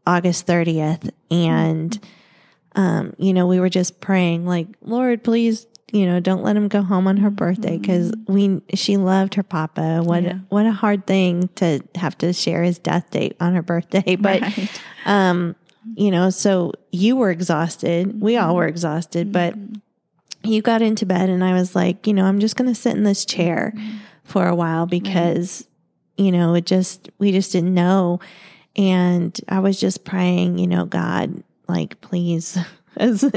August 0.07 0.47
30th. 0.47 1.11
And, 1.31 1.97
um, 2.75 3.13
you 3.19 3.31
know, 3.33 3.45
we 3.47 3.59
were 3.59 3.69
just 3.69 4.01
praying 4.01 4.45
like, 4.47 4.67
Lord, 4.81 5.23
please, 5.23 5.67
you 5.91 6.07
know, 6.07 6.19
don't 6.19 6.41
let 6.43 6.57
him 6.57 6.67
go 6.67 6.81
home 6.81 7.07
on 7.07 7.17
her 7.17 7.29
birthday 7.29 7.77
because 7.77 8.11
we, 8.27 8.59
she 8.73 8.97
loved 8.97 9.35
her 9.35 9.43
papa. 9.43 10.01
What, 10.03 10.23
Yeah. 10.23 10.39
what 10.49 10.65
a 10.65 10.71
hard 10.71 11.05
thing 11.05 11.47
to 11.55 11.81
have 11.95 12.17
to 12.17 12.33
share 12.33 12.63
his 12.63 12.79
death 12.79 13.09
date 13.11 13.37
on 13.39 13.53
her 13.53 13.61
birthday. 13.61 14.15
But, 14.19 14.41
Right. 14.41 14.81
um, 15.05 15.55
you 15.95 16.11
know, 16.11 16.29
so 16.29 16.73
you 16.91 17.15
were 17.15 17.31
exhausted. 17.31 18.21
We 18.21 18.37
all 18.37 18.49
mm-hmm. 18.49 18.57
were 18.57 18.67
exhausted, 18.67 19.31
but 19.31 19.57
mm-hmm. 19.57 19.75
you 20.43 20.61
got 20.61 20.81
into 20.81 21.05
bed 21.05 21.29
and 21.29 21.43
I 21.43 21.53
was 21.53 21.75
like, 21.75 22.07
you 22.07 22.13
know, 22.13 22.25
I'm 22.25 22.39
just 22.39 22.55
going 22.55 22.69
to 22.69 22.79
sit 22.79 22.95
in 22.95 23.03
this 23.03 23.25
chair 23.25 23.73
mm-hmm. 23.75 23.97
for 24.23 24.47
a 24.47 24.55
while 24.55 24.85
because, 24.85 25.67
you 26.17 26.31
know, 26.31 26.53
it 26.55 26.65
just, 26.65 27.09
we 27.19 27.31
just 27.31 27.51
didn't 27.51 27.73
know. 27.73 28.19
And 28.75 29.39
I 29.47 29.59
was 29.59 29.79
just 29.79 30.03
praying, 30.03 30.57
you 30.57 30.67
know, 30.67 30.85
God, 30.85 31.43
like, 31.67 32.01
please, 32.01 32.57
as, 32.97 33.29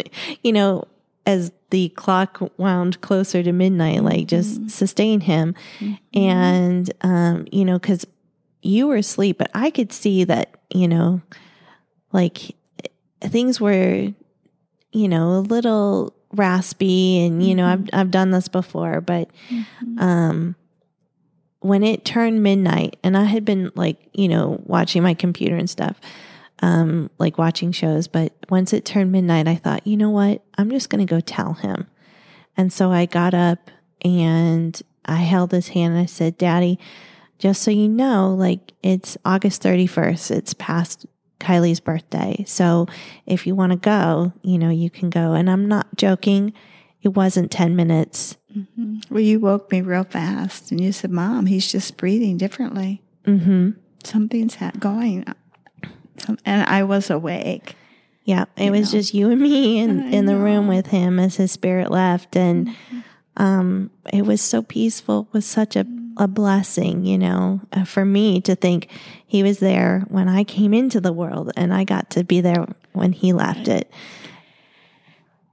you 0.42 0.52
know, 0.52 0.84
as 1.26 1.52
the 1.70 1.88
clock 1.90 2.40
wound 2.56 3.00
closer 3.00 3.42
to 3.42 3.52
midnight, 3.52 4.02
like, 4.02 4.28
just 4.28 4.70
sustain 4.70 5.20
him. 5.20 5.54
And, 6.14 6.90
um, 7.00 7.46
you 7.50 7.64
know, 7.64 7.78
cause 7.78 8.06
you 8.62 8.86
were 8.86 8.96
asleep, 8.96 9.38
but 9.38 9.50
I 9.54 9.70
could 9.70 9.92
see 9.92 10.24
that, 10.24 10.54
you 10.70 10.88
know, 10.88 11.20
like 12.16 12.56
things 13.20 13.61
were, 13.61 14.08
you 14.92 15.08
know, 15.08 15.32
a 15.32 15.40
little 15.40 16.14
raspy 16.32 17.25
and, 17.25 17.46
you 17.46 17.54
know, 17.54 17.66
I've, 17.66 17.88
I've 17.92 18.11
done 18.11 18.30
this 18.30 18.49
before, 18.49 19.02
but, 19.02 19.30
um, 19.99 20.56
when 21.61 21.82
it 21.82 22.04
turned 22.04 22.42
midnight 22.42 22.96
and 23.02 23.16
I 23.16 23.25
had 23.25 23.44
been 23.44 23.70
like, 23.75 23.99
you 24.14 24.28
know, 24.28 24.62
watching 24.64 25.02
my 25.02 25.12
computer 25.12 25.56
and 25.56 25.68
stuff, 25.68 26.00
um, 26.61 27.11
like 27.18 27.37
watching 27.37 27.70
shows, 27.70 28.08
but 28.08 28.32
once 28.49 28.73
it 28.73 28.87
turned 28.87 29.12
midnight, 29.12 29.46
I 29.46 29.56
thought, 29.56 29.87
you 29.87 29.96
know 29.99 30.11
what? 30.11 30.42
I'm 30.56 30.70
just 30.70 30.88
going 30.88 31.06
to 31.06 31.11
go 31.11 31.20
tell 31.20 31.52
him. 31.52 31.87
And 32.56 32.73
so 32.73 32.92
I 32.92 33.04
got 33.04 33.35
up 33.35 33.70
and 34.02 34.80
I 35.04 35.16
held 35.16 35.52
his 35.52 35.68
hand 35.68 35.94
and 35.94 36.02
I 36.02 36.06
said, 36.06 36.38
Daddy, 36.38 36.78
just 37.38 37.62
so 37.62 37.70
you 37.70 37.88
know, 37.88 38.35
like 38.35 38.73
it's 38.82 39.18
August 39.25 39.62
31st. 39.62 40.30
It's 40.30 40.54
past 40.54 41.04
Kylie's 41.40 41.81
birthday. 41.81 42.45
So 42.47 42.87
if 43.26 43.47
you 43.47 43.55
want 43.55 43.73
to 43.73 43.76
go, 43.76 44.33
you 44.43 44.59
know, 44.59 44.71
you 44.71 44.90
can 44.90 45.11
go. 45.11 45.33
And 45.33 45.50
I'm 45.50 45.69
not 45.69 45.95
joking. 45.97 46.52
It 47.02 47.11
wasn't 47.11 47.50
10 47.50 47.76
minutes. 47.76 48.37
Well, 49.11 49.21
you 49.21 49.38
woke 49.38 49.71
me 49.71 49.83
real 49.83 50.05
fast 50.05 50.71
and 50.71 50.81
you 50.81 50.93
said, 50.93 51.11
Mom, 51.11 51.47
he's 51.47 51.71
just 51.71 51.97
breathing 51.97 52.38
differently. 52.38 53.02
Mm-hmm. 53.26 53.71
Something's 54.02 54.55
ha- 54.55 54.73
going. 54.78 55.25
And 56.45 56.62
I 56.69 56.83
was 56.85 57.11
awake. 57.11 57.75
Yeah, 58.25 58.47
it 58.57 58.71
was 58.73 58.90
just 58.90 59.14
you 59.14 59.31
and 59.31 59.40
me 59.40 59.78
in, 59.78 60.12
in 60.12 60.26
the 60.26 60.37
room 60.37 60.66
with 60.66 60.88
him 60.88 61.21
as 61.21 61.37
his 61.37 61.52
spirit 61.52 61.90
left. 61.90 62.35
And 62.35 62.75
um, 63.37 63.90
it 64.12 64.23
was 64.23 64.40
so 64.40 64.62
peaceful, 64.62 65.28
it 65.28 65.35
was 65.35 65.47
such 65.47 65.76
a, 65.76 65.87
a 66.16 66.26
blessing, 66.26 67.04
you 67.04 67.18
know, 67.18 67.61
uh, 67.73 67.85
for 67.85 68.04
me 68.04 68.40
to 68.42 68.54
think 68.54 68.88
he 69.26 69.42
was 69.42 69.58
there 69.58 70.04
when 70.08 70.28
I 70.28 70.44
came 70.44 70.73
into 70.73 71.00
the 71.00 71.12
world 71.12 71.52
and 71.56 71.73
I 71.75 71.85
got 71.85 72.11
to 72.11 72.25
be 72.25 72.40
there 72.40 72.66
when 72.92 73.12
he 73.12 73.32
left 73.32 73.68
it. 73.68 73.90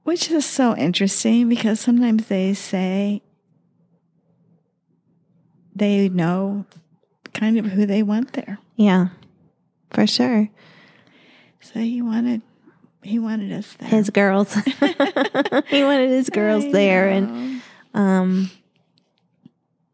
Which 0.04 0.32
is 0.32 0.46
so 0.46 0.76
interesting 0.76 1.50
because 1.50 1.80
sometimes 1.80 2.28
they 2.28 2.54
say 2.54 3.22
they 5.76 6.10
know 6.10 6.66
kind 7.34 7.58
of 7.58 7.66
who 7.66 7.86
they 7.86 8.04
want 8.04 8.34
there. 8.34 8.60
Yeah, 8.76 9.10
for 9.92 10.06
sure. 10.06 10.50
So 11.62 11.80
he 11.80 12.02
wanted 12.02 12.42
he 13.04 13.20
wanted 13.20 13.52
us 13.52 13.74
there. 13.74 13.90
His 13.90 14.10
girls. 14.10 14.54
he 15.68 15.84
wanted 15.84 16.10
his 16.10 16.30
girls 16.30 16.72
there. 16.72 17.10
And, 17.10 17.62
um, 17.94 18.50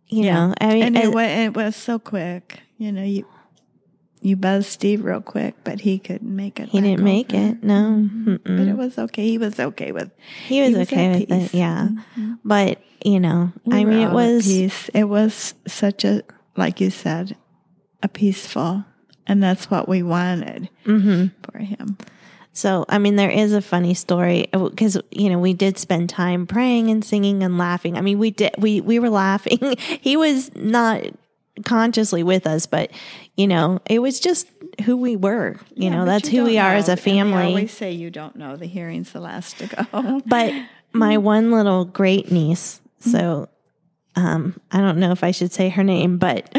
you 0.10 0.24
Yeah. 0.26 0.48
know, 0.48 0.54
I 0.60 0.68
mean, 0.74 0.84
and 0.84 0.98
it, 0.98 1.12
wa- 1.14 1.22
it 1.22 1.56
was 1.56 1.76
so 1.76 2.00
quick. 2.00 2.62
You 2.78 2.92
know, 2.92 3.04
you 3.04 3.26
you 4.22 4.36
buzzed 4.36 4.68
Steve 4.68 5.06
real 5.06 5.22
quick, 5.22 5.56
but 5.64 5.80
he 5.82 5.98
couldn't 5.98 6.36
make 6.36 6.60
it. 6.60 6.68
he 6.70 6.82
didn't 6.82 7.04
make 7.04 7.34
over. 7.34 7.52
it. 7.52 7.64
No. 7.64 8.10
But 8.26 8.44
Mm-mm. 8.44 8.68
it 8.70 8.76
was 8.78 8.98
okay. 8.98 9.26
He 9.30 9.38
was 9.38 9.60
okay 9.60 9.92
with. 9.94 10.12
He 10.48 10.60
was 10.62 10.70
he 10.72 10.76
was 10.76 10.88
okay 10.92 11.10
with 11.20 11.30
peace. 11.30 11.54
it. 11.54 11.58
Yeah. 11.58 11.90
Mhm. 12.18 12.40
But, 12.44 12.82
you 13.06 13.20
know, 13.22 13.52
We 13.66 13.78
I 13.78 13.84
mean, 13.86 14.00
it 14.08 14.12
was. 14.12 14.44
peace. 14.46 14.90
It 14.94 15.06
was 15.06 15.54
such 15.68 16.04
a 16.04 16.24
like 16.58 16.82
you 16.82 16.90
said, 16.90 17.38
a 18.04 18.10
peaceful, 18.10 18.84
and 19.28 19.42
that's 19.42 19.72
what 19.72 19.88
we 19.88 20.04
wanted 20.04 20.68
hmm 20.86 21.28
for 21.44 21.60
him. 21.60 21.98
So, 22.52 22.84
I 22.90 22.98
mean, 22.98 23.16
there 23.16 23.30
is 23.30 23.54
a 23.54 23.62
funny 23.62 23.94
story 23.94 24.48
because 24.52 24.98
you 25.12 25.30
know 25.30 25.40
we 25.40 25.54
did 25.54 25.78
spend 25.78 26.10
time 26.10 26.46
praying 26.48 26.90
and 26.90 27.04
singing 27.06 27.44
and 27.44 27.58
laughing. 27.58 27.98
I 27.98 28.02
mean, 28.02 28.20
we 28.20 28.32
did 28.32 28.52
we 28.58 28.82
we 28.82 29.00
were 29.00 29.10
laughing. 29.28 29.76
he 30.02 30.18
was 30.18 30.54
not 30.56 31.04
consciously 31.66 32.24
with 32.24 32.48
us, 32.48 32.66
but 32.66 32.92
you 33.38 33.48
know, 33.48 33.80
it 33.90 34.00
was 34.00 34.20
just 34.20 34.48
who 34.86 34.98
we 34.98 35.16
were. 35.16 35.56
You 35.76 35.86
Yeah, 35.86 35.90
know, 35.98 36.06
that's 36.06 36.32
you 36.32 36.40
who 36.42 36.46
we 36.48 36.58
are 36.58 36.74
know. 36.74 36.80
as 36.80 36.90
a 36.90 36.94
And 36.94 37.00
family. 37.02 37.38
We 37.46 37.50
always 37.50 37.72
say 37.72 37.92
you 37.92 38.10
don't 38.10 38.36
know 38.36 38.56
the 38.58 38.66
hearing's 38.66 39.12
the 39.12 39.20
last 39.22 39.58
to 39.60 39.68
go. 39.68 40.22
but 40.26 40.54
my 40.92 41.18
one 41.18 41.52
little 41.52 41.86
great 41.86 42.32
niece, 42.32 42.82
so 43.00 43.48
um, 44.16 44.60
I 44.72 44.80
don't 44.82 44.98
know 44.98 45.12
if 45.12 45.24
I 45.24 45.32
should 45.32 45.52
say 45.54 45.70
her 45.70 45.84
name, 45.84 46.18
but 46.18 46.50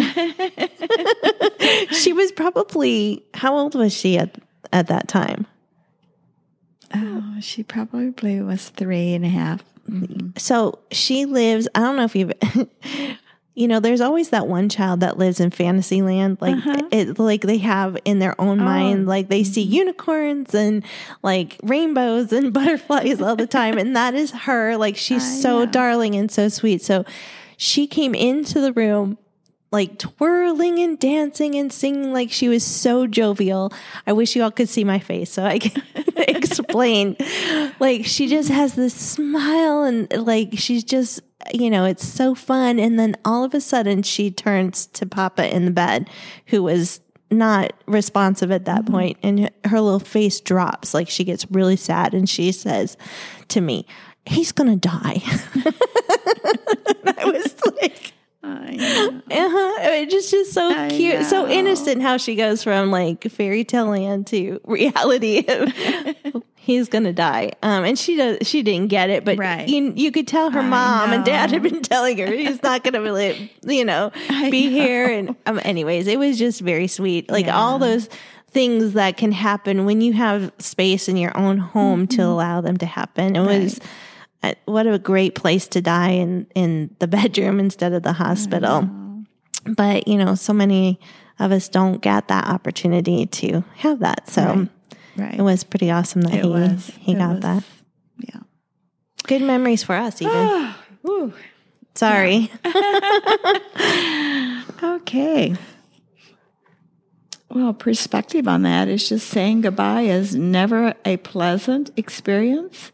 she 1.92 2.12
was 2.12 2.32
probably 2.32 3.24
how 3.34 3.56
old 3.56 3.74
was 3.74 3.92
she 3.92 4.18
at 4.18 4.36
at 4.72 4.86
that 4.86 5.08
time? 5.08 5.46
Oh, 6.94 7.34
she 7.40 7.62
probably 7.62 8.40
was 8.40 8.68
three 8.70 9.14
and 9.14 9.24
a 9.24 9.28
half. 9.28 9.62
So 10.36 10.78
she 10.92 11.24
lives, 11.26 11.66
I 11.74 11.80
don't 11.80 11.96
know 11.96 12.04
if 12.04 12.14
you've, 12.14 12.32
you 13.54 13.66
know, 13.66 13.80
there's 13.80 14.00
always 14.00 14.30
that 14.30 14.46
one 14.46 14.68
child 14.68 15.00
that 15.00 15.18
lives 15.18 15.40
in 15.40 15.50
fantasy 15.50 16.00
land. 16.02 16.38
Like, 16.40 16.56
Uh-huh. 16.56 16.88
it, 16.92 17.18
like 17.18 17.42
they 17.42 17.58
have 17.58 17.96
in 18.04 18.20
their 18.20 18.40
own 18.40 18.58
mind, 18.58 19.06
like 19.06 19.28
they 19.28 19.42
see 19.42 19.64
Mm-hmm. 19.64 19.72
unicorns 19.74 20.54
and 20.54 20.84
like 21.22 21.56
rainbows 21.64 22.32
and 22.32 22.52
butterflies 22.52 23.20
all 23.20 23.34
the 23.36 23.46
time. 23.48 23.78
and 23.78 23.96
that 23.96 24.14
is 24.14 24.30
her. 24.30 24.76
Like, 24.76 24.96
she's 24.96 25.22
I 25.24 25.40
so 25.42 25.64
know. 25.64 25.66
darling 25.70 26.14
and 26.14 26.30
so 26.30 26.48
sweet. 26.48 26.82
So 26.82 27.04
she 27.56 27.86
came 27.88 28.14
into 28.14 28.60
the 28.60 28.72
room 28.72 29.18
like 29.72 29.98
twirling 29.98 30.78
and 30.80 30.98
dancing 30.98 31.54
and 31.54 31.72
singing 31.72 32.12
like 32.12 32.30
she 32.30 32.48
was 32.48 32.64
so 32.64 33.06
jovial. 33.06 33.72
I 34.06 34.12
wish 34.12 34.34
you 34.34 34.42
all 34.42 34.50
could 34.50 34.68
see 34.68 34.84
my 34.84 34.98
face 34.98 35.30
so 35.30 35.44
I 35.44 35.58
can 35.58 35.82
explain. 36.16 37.16
Like 37.78 38.04
she 38.04 38.26
just 38.26 38.48
has 38.48 38.74
this 38.74 38.94
smile 38.94 39.82
and 39.82 40.12
like 40.12 40.54
she's 40.54 40.84
just 40.84 41.20
you 41.54 41.70
know, 41.70 41.84
it's 41.84 42.06
so 42.06 42.34
fun 42.34 42.78
and 42.78 42.98
then 42.98 43.16
all 43.24 43.44
of 43.44 43.54
a 43.54 43.60
sudden 43.60 44.02
she 44.02 44.30
turns 44.30 44.86
to 44.86 45.06
Papa 45.06 45.54
in 45.54 45.64
the 45.64 45.70
bed 45.70 46.10
who 46.46 46.62
was 46.62 47.00
not 47.30 47.72
responsive 47.86 48.50
at 48.50 48.64
that 48.64 48.84
mm-hmm. 48.84 48.94
point, 48.94 49.18
and 49.22 49.50
her 49.64 49.80
little 49.80 50.00
face 50.00 50.40
drops 50.40 50.94
like 50.94 51.08
she 51.08 51.24
gets 51.24 51.48
really 51.50 51.76
sad 51.76 52.14
and 52.14 52.28
she 52.28 52.52
says 52.52 52.96
to 53.48 53.60
me, 53.60 53.86
"He's 54.26 54.52
going 54.52 54.70
to 54.70 54.88
die." 54.88 55.22
And 57.02 57.18
I 57.18 57.24
was 57.24 57.54
like 57.80 58.12
I 58.42 58.70
know. 58.76 59.08
uh-huh. 59.30 59.74
It's 59.92 60.12
just, 60.12 60.30
just 60.30 60.52
so 60.52 60.70
I 60.70 60.88
cute, 60.88 61.24
so 61.26 61.46
innocent 61.48 62.00
how 62.02 62.16
she 62.16 62.36
goes 62.36 62.62
from 62.62 62.90
like 62.90 63.22
fairy 63.30 63.64
tale 63.64 63.86
land 63.86 64.26
to 64.28 64.60
reality. 64.64 65.44
He's 66.62 66.88
gonna 66.88 67.12
die, 67.12 67.52
um, 67.62 67.84
and 67.84 67.98
she 67.98 68.16
does. 68.16 68.46
She 68.46 68.62
didn't 68.62 68.88
get 68.88 69.10
it, 69.10 69.24
but 69.24 69.38
Right. 69.38 69.66
you 69.68 69.92
you 69.96 70.12
could 70.12 70.28
tell 70.28 70.50
her 70.50 70.60
I 70.60 70.68
mom 70.68 71.12
and 71.12 71.24
dad 71.24 71.50
had 71.50 71.62
been 71.62 71.82
telling 71.82 72.18
her 72.18 72.26
he's 72.26 72.62
not 72.62 72.84
gonna 72.84 73.00
really, 73.02 73.50
you 73.64 73.84
know, 73.84 74.12
I 74.28 74.50
be 74.50 74.66
know. 74.66 74.70
here. 74.70 75.06
And 75.06 75.36
um, 75.46 75.58
anyways, 75.64 76.06
it 76.06 76.18
was 76.18 76.38
just 76.38 76.60
very 76.60 76.86
sweet. 76.86 77.30
Like 77.30 77.48
all 77.48 77.78
those 77.78 78.08
things 78.50 78.92
that 78.92 79.16
can 79.16 79.32
happen 79.32 79.84
when 79.84 80.00
you 80.00 80.12
have 80.12 80.52
space 80.58 81.08
in 81.08 81.16
your 81.16 81.36
own 81.36 81.58
home 81.58 82.06
to 82.08 82.18
Mm-hmm. 82.18 82.30
allow 82.30 82.60
them 82.60 82.76
to 82.76 82.86
happen. 82.86 83.36
It 83.36 83.40
was. 83.40 83.80
What 84.64 84.86
a 84.86 84.98
great 84.98 85.34
place 85.34 85.68
to 85.68 85.80
die 85.82 86.10
in 86.10 86.46
in 86.54 86.94
the 86.98 87.06
bedroom 87.18 87.60
instead 87.60 87.92
of 87.92 88.02
the 88.02 88.12
hospital 88.14 88.88
but 89.76 90.08
you 90.08 90.16
know 90.16 90.34
so 90.34 90.52
many 90.54 90.98
of 91.38 91.52
us 91.52 91.68
don't 91.68 92.00
get 92.00 92.28
that 92.28 92.46
opportunity 92.46 93.26
to 93.26 93.62
have 93.76 93.98
that. 94.00 94.28
So 94.28 94.42
Right. 94.44 94.68
Right. 95.16 95.34
it 95.38 95.42
was 95.42 95.64
pretty 95.64 95.90
awesome 95.90 96.22
that 96.22 96.34
It 96.34 96.44
he 96.44 96.50
was. 96.50 96.90
he 96.98 97.12
It 97.12 97.18
got 97.18 97.34
was- 97.34 97.40
that. 97.42 97.64
Yeah. 98.18 98.40
Good 99.26 99.42
memories 99.42 99.82
for 99.82 99.94
us, 99.94 100.22
even. 100.22 100.72
Sorry. 101.94 102.50
Okay. 104.82 105.54
Well, 107.50 107.74
perspective 107.74 108.46
on 108.48 108.62
that 108.62 108.88
is 108.88 109.08
just 109.08 109.26
saying 109.28 109.62
goodbye 109.62 110.02
is 110.02 110.34
never 110.36 110.94
a 111.04 111.16
pleasant 111.18 111.90
experience, 111.96 112.92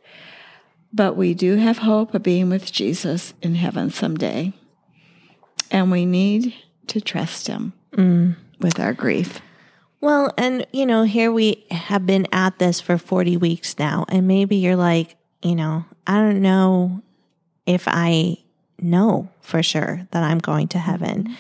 but 0.97 1.15
we 1.15 1.35
do 1.35 1.57
have 1.57 1.79
hope 1.79 2.15
of 2.15 2.23
being 2.23 2.49
with 2.49 2.73
Jesus 2.73 3.35
in 3.43 3.55
heaven 3.55 3.91
someday. 3.91 4.55
And 5.71 5.91
we 5.91 6.07
need 6.07 6.55
to 6.87 7.01
trust 7.01 7.49
him 7.49 7.75
mm. 7.93 8.35
with 8.61 8.81
our 8.81 8.95
grief. 8.95 9.41
Well, 10.01 10.33
and 10.39 10.67
you 10.73 10.87
know, 10.87 11.03
here 11.03 11.31
we 11.31 11.67
have 11.71 12.07
been 12.07 12.27
at 12.33 12.59
this 12.59 12.81
for 12.81 12.97
40 12.97 13.37
weeks 13.37 13.79
now, 13.79 14.07
and 14.09 14.27
maybe 14.27 14.57
you're 14.57 14.77
like, 14.77 15.17
you 15.43 15.55
know, 15.55 15.85
I 16.07 16.19
don't 16.19 16.41
know 16.41 17.03
if 17.67 17.85
I 17.87 18.39
know 18.81 19.29
for 19.41 19.63
sure 19.63 20.07
that 20.13 20.23
I'm 20.23 20.39
going 20.39 20.69
to 20.69 20.79
heaven. 20.79 21.25
Mm-hmm. 21.25 21.35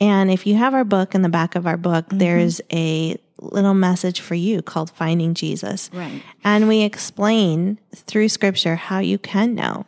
And 0.00 0.30
if 0.30 0.46
you 0.46 0.56
have 0.56 0.74
our 0.74 0.84
book 0.84 1.14
in 1.14 1.22
the 1.22 1.28
back 1.28 1.54
of 1.54 1.66
our 1.66 1.76
book, 1.76 2.06
mm-hmm. 2.06 2.18
there's 2.18 2.60
a 2.72 3.16
little 3.40 3.74
message 3.74 4.20
for 4.20 4.34
you 4.34 4.62
called 4.62 4.90
Finding 4.90 5.34
Jesus. 5.34 5.90
Right. 5.92 6.22
And 6.44 6.68
we 6.68 6.82
explain 6.82 7.78
through 7.94 8.28
scripture 8.28 8.76
how 8.76 8.98
you 8.98 9.18
can 9.18 9.54
know. 9.54 9.86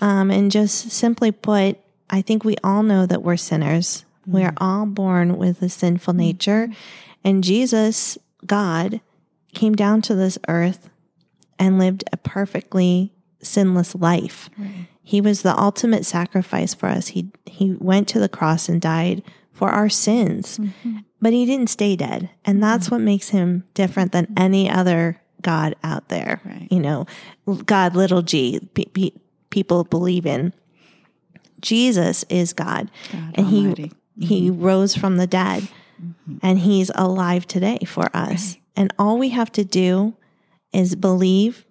Um, 0.00 0.30
and 0.30 0.50
just 0.50 0.90
simply 0.90 1.30
put, 1.32 1.78
I 2.10 2.22
think 2.22 2.44
we 2.44 2.56
all 2.62 2.82
know 2.82 3.06
that 3.06 3.22
we're 3.22 3.36
sinners. 3.36 4.04
We 4.26 4.44
are 4.44 4.54
all 4.58 4.86
born 4.86 5.36
with 5.36 5.62
a 5.62 5.68
sinful 5.68 6.14
nature. 6.14 6.68
And 7.24 7.42
Jesus, 7.42 8.18
God, 8.46 9.00
came 9.54 9.74
down 9.74 10.02
to 10.02 10.14
this 10.14 10.38
earth 10.48 10.88
and 11.58 11.78
lived 11.78 12.04
a 12.12 12.16
perfectly 12.16 13.12
sinless 13.42 13.94
life. 13.94 14.48
He 15.02 15.20
was 15.20 15.42
the 15.42 15.58
ultimate 15.58 16.06
sacrifice 16.06 16.74
for 16.74 16.88
us. 16.88 17.08
He 17.08 17.30
he 17.46 17.72
went 17.78 18.08
to 18.08 18.20
the 18.20 18.28
cross 18.28 18.68
and 18.68 18.80
died 18.80 19.22
for 19.52 19.68
our 19.70 19.88
sins. 19.88 20.58
But 21.20 21.32
he 21.32 21.46
didn't 21.46 21.68
stay 21.68 21.94
dead. 21.96 22.30
And 22.44 22.62
that's 22.62 22.90
what 22.90 23.00
makes 23.00 23.28
him 23.28 23.64
different 23.74 24.12
than 24.12 24.32
any 24.36 24.68
other 24.68 25.20
God 25.40 25.76
out 25.84 26.08
there. 26.08 26.40
Right. 26.44 26.68
You 26.70 26.80
know, 26.80 27.06
God, 27.66 27.94
little 27.94 28.22
g, 28.22 28.60
pe- 28.74 28.86
pe- 28.86 29.18
people 29.50 29.84
believe 29.84 30.26
in. 30.26 30.52
Jesus 31.60 32.24
is 32.28 32.52
God. 32.52 32.90
God 33.12 33.34
and 33.34 33.46
Almighty. 33.46 33.92
he 34.18 34.26
he 34.26 34.50
rose 34.50 34.94
from 34.94 35.16
the 35.16 35.26
dead 35.26 35.68
and 36.42 36.58
he's 36.58 36.90
alive 36.94 37.46
today 37.46 37.78
for 37.86 38.08
us. 38.14 38.56
And 38.76 38.92
all 38.98 39.18
we 39.18 39.28
have 39.30 39.52
to 39.52 39.64
do 39.64 40.14
is 40.72 40.96
believe 40.96 41.64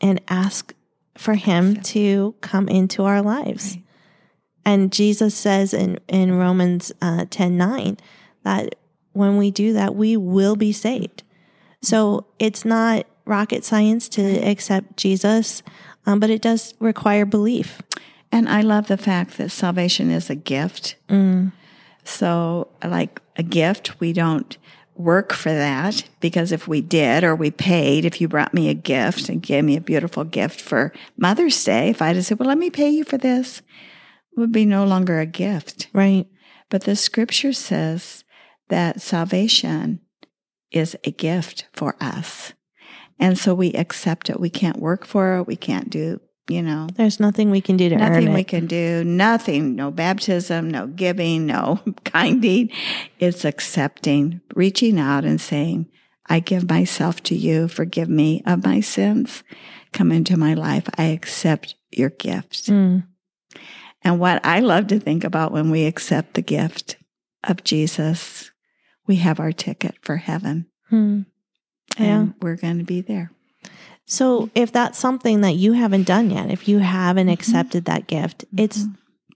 and 0.00 0.20
ask 0.28 0.74
for 1.16 1.34
him 1.34 1.76
to 1.82 2.34
come 2.40 2.68
into 2.68 3.04
our 3.04 3.22
lives. 3.22 3.74
Right. 3.76 3.84
And 4.68 4.92
Jesus 4.92 5.34
says 5.34 5.72
in, 5.72 5.98
in 6.08 6.36
Romans 6.36 6.92
uh, 7.00 7.24
10 7.30 7.56
9 7.56 7.96
that 8.42 8.74
when 9.14 9.38
we 9.38 9.50
do 9.50 9.72
that, 9.72 9.94
we 9.94 10.14
will 10.14 10.56
be 10.56 10.72
saved. 10.72 11.22
So 11.80 12.26
it's 12.38 12.66
not 12.66 13.06
rocket 13.24 13.64
science 13.64 14.10
to 14.10 14.22
accept 14.46 14.98
Jesus, 14.98 15.62
um, 16.04 16.20
but 16.20 16.28
it 16.28 16.42
does 16.42 16.74
require 16.80 17.24
belief. 17.24 17.80
And 18.30 18.46
I 18.46 18.60
love 18.60 18.88
the 18.88 18.98
fact 18.98 19.38
that 19.38 19.50
salvation 19.52 20.10
is 20.10 20.28
a 20.28 20.34
gift. 20.34 20.96
So, 22.04 22.68
like 22.84 23.22
a 23.36 23.42
gift, 23.42 23.98
we 24.00 24.12
don't 24.12 24.58
work 24.96 25.32
for 25.32 25.50
that 25.50 26.06
because 26.20 26.52
if 26.52 26.68
we 26.68 26.82
did 26.82 27.24
or 27.24 27.34
we 27.34 27.50
paid, 27.50 28.04
if 28.04 28.20
you 28.20 28.28
brought 28.28 28.52
me 28.52 28.68
a 28.68 28.74
gift 28.74 29.30
and 29.30 29.40
gave 29.40 29.64
me 29.64 29.78
a 29.78 29.80
beautiful 29.80 30.24
gift 30.24 30.60
for 30.60 30.92
Mother's 31.16 31.64
Day, 31.64 31.88
if 31.88 32.02
I'd 32.02 32.16
have 32.16 32.26
said, 32.26 32.38
Well, 32.38 32.48
let 32.50 32.58
me 32.58 32.68
pay 32.68 32.90
you 32.90 33.04
for 33.04 33.16
this, 33.16 33.62
would 34.38 34.52
be 34.52 34.64
no 34.64 34.84
longer 34.84 35.20
a 35.20 35.26
gift. 35.26 35.88
Right. 35.92 36.26
But 36.70 36.84
the 36.84 36.96
scripture 36.96 37.52
says 37.52 38.24
that 38.68 39.00
salvation 39.00 40.00
is 40.70 40.96
a 41.04 41.10
gift 41.10 41.66
for 41.72 41.96
us. 42.00 42.52
And 43.18 43.38
so 43.38 43.54
we 43.54 43.72
accept 43.72 44.30
it. 44.30 44.38
We 44.38 44.50
can't 44.50 44.78
work 44.78 45.04
for 45.04 45.38
it. 45.38 45.46
We 45.46 45.56
can't 45.56 45.90
do, 45.90 46.20
you 46.48 46.62
know, 46.62 46.88
There's 46.94 47.18
nothing 47.18 47.50
we 47.50 47.60
can 47.60 47.76
do 47.76 47.88
to 47.88 47.96
earn 47.96 48.00
it. 48.00 48.06
Nothing 48.10 48.32
we 48.32 48.44
can 48.44 48.66
do, 48.66 49.02
nothing, 49.04 49.74
no 49.74 49.90
baptism, 49.90 50.70
no 50.70 50.86
giving, 50.86 51.46
no 51.46 51.80
kind 52.04 52.40
deed. 52.40 52.72
It's 53.18 53.44
accepting, 53.44 54.40
reaching 54.54 55.00
out 55.00 55.24
and 55.24 55.40
saying, 55.40 55.88
I 56.26 56.40
give 56.40 56.68
myself 56.68 57.22
to 57.24 57.34
you. 57.34 57.68
Forgive 57.68 58.08
me 58.08 58.42
of 58.46 58.64
my 58.64 58.80
sins. 58.80 59.42
Come 59.92 60.12
into 60.12 60.36
my 60.36 60.54
life. 60.54 60.88
I 60.96 61.04
accept 61.04 61.74
your 61.90 62.10
gift. 62.10 62.66
Mm. 62.66 63.07
And 64.02 64.20
what 64.20 64.44
I 64.44 64.60
love 64.60 64.86
to 64.88 65.00
think 65.00 65.24
about 65.24 65.52
when 65.52 65.70
we 65.70 65.84
accept 65.86 66.34
the 66.34 66.42
gift 66.42 66.96
of 67.44 67.64
Jesus, 67.64 68.50
we 69.06 69.16
have 69.16 69.40
our 69.40 69.52
ticket 69.52 69.96
for 70.02 70.16
heaven 70.16 70.66
Hmm. 70.88 71.22
Yeah. 71.98 72.20
and 72.20 72.34
we're 72.40 72.56
going 72.56 72.78
to 72.78 72.84
be 72.84 73.00
there. 73.00 73.32
So 74.06 74.48
if 74.54 74.72
that's 74.72 74.98
something 74.98 75.42
that 75.42 75.52
you 75.56 75.72
haven't 75.74 76.06
done 76.06 76.30
yet, 76.30 76.50
if 76.50 76.66
you 76.68 76.78
haven't 76.78 77.28
accepted 77.28 77.84
that 77.86 78.06
gift, 78.06 78.44
it's 78.56 78.86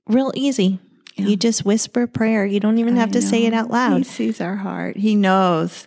real 0.07 0.33
easy. 0.35 0.79
Yeah. 1.17 1.27
You 1.27 1.37
just 1.37 1.65
whisper 1.67 2.07
prayer. 2.07 2.47
You 2.47 2.59
don't 2.59 2.79
even 2.79 2.97
have 2.97 3.11
I 3.11 3.13
to 3.13 3.23
say 3.23 3.45
it 3.45 3.53
out 3.53 3.71
loud. 3.71 3.99
He 3.99 4.05
sees 4.05 4.41
our 4.41 4.57
heart. 4.57 4.97
He 4.97 5.15
knows. 5.15 5.87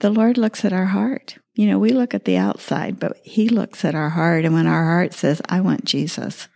The 0.00 0.10
Lord 0.10 0.36
looks 0.36 0.62
at 0.64 0.74
our 0.74 0.84
heart. 0.86 1.38
You 1.54 1.68
know, 1.68 1.78
we 1.78 1.90
look 1.90 2.12
at 2.12 2.26
the 2.26 2.36
outside, 2.36 3.00
but 3.00 3.16
He 3.24 3.48
looks 3.48 3.82
at 3.82 3.94
our 3.94 4.10
heart. 4.10 4.44
And 4.44 4.52
when 4.52 4.66
our 4.66 4.84
heart 4.84 5.14
says, 5.14 5.40
I 5.48 5.60
want 5.62 5.86
Jesus, 5.86 6.48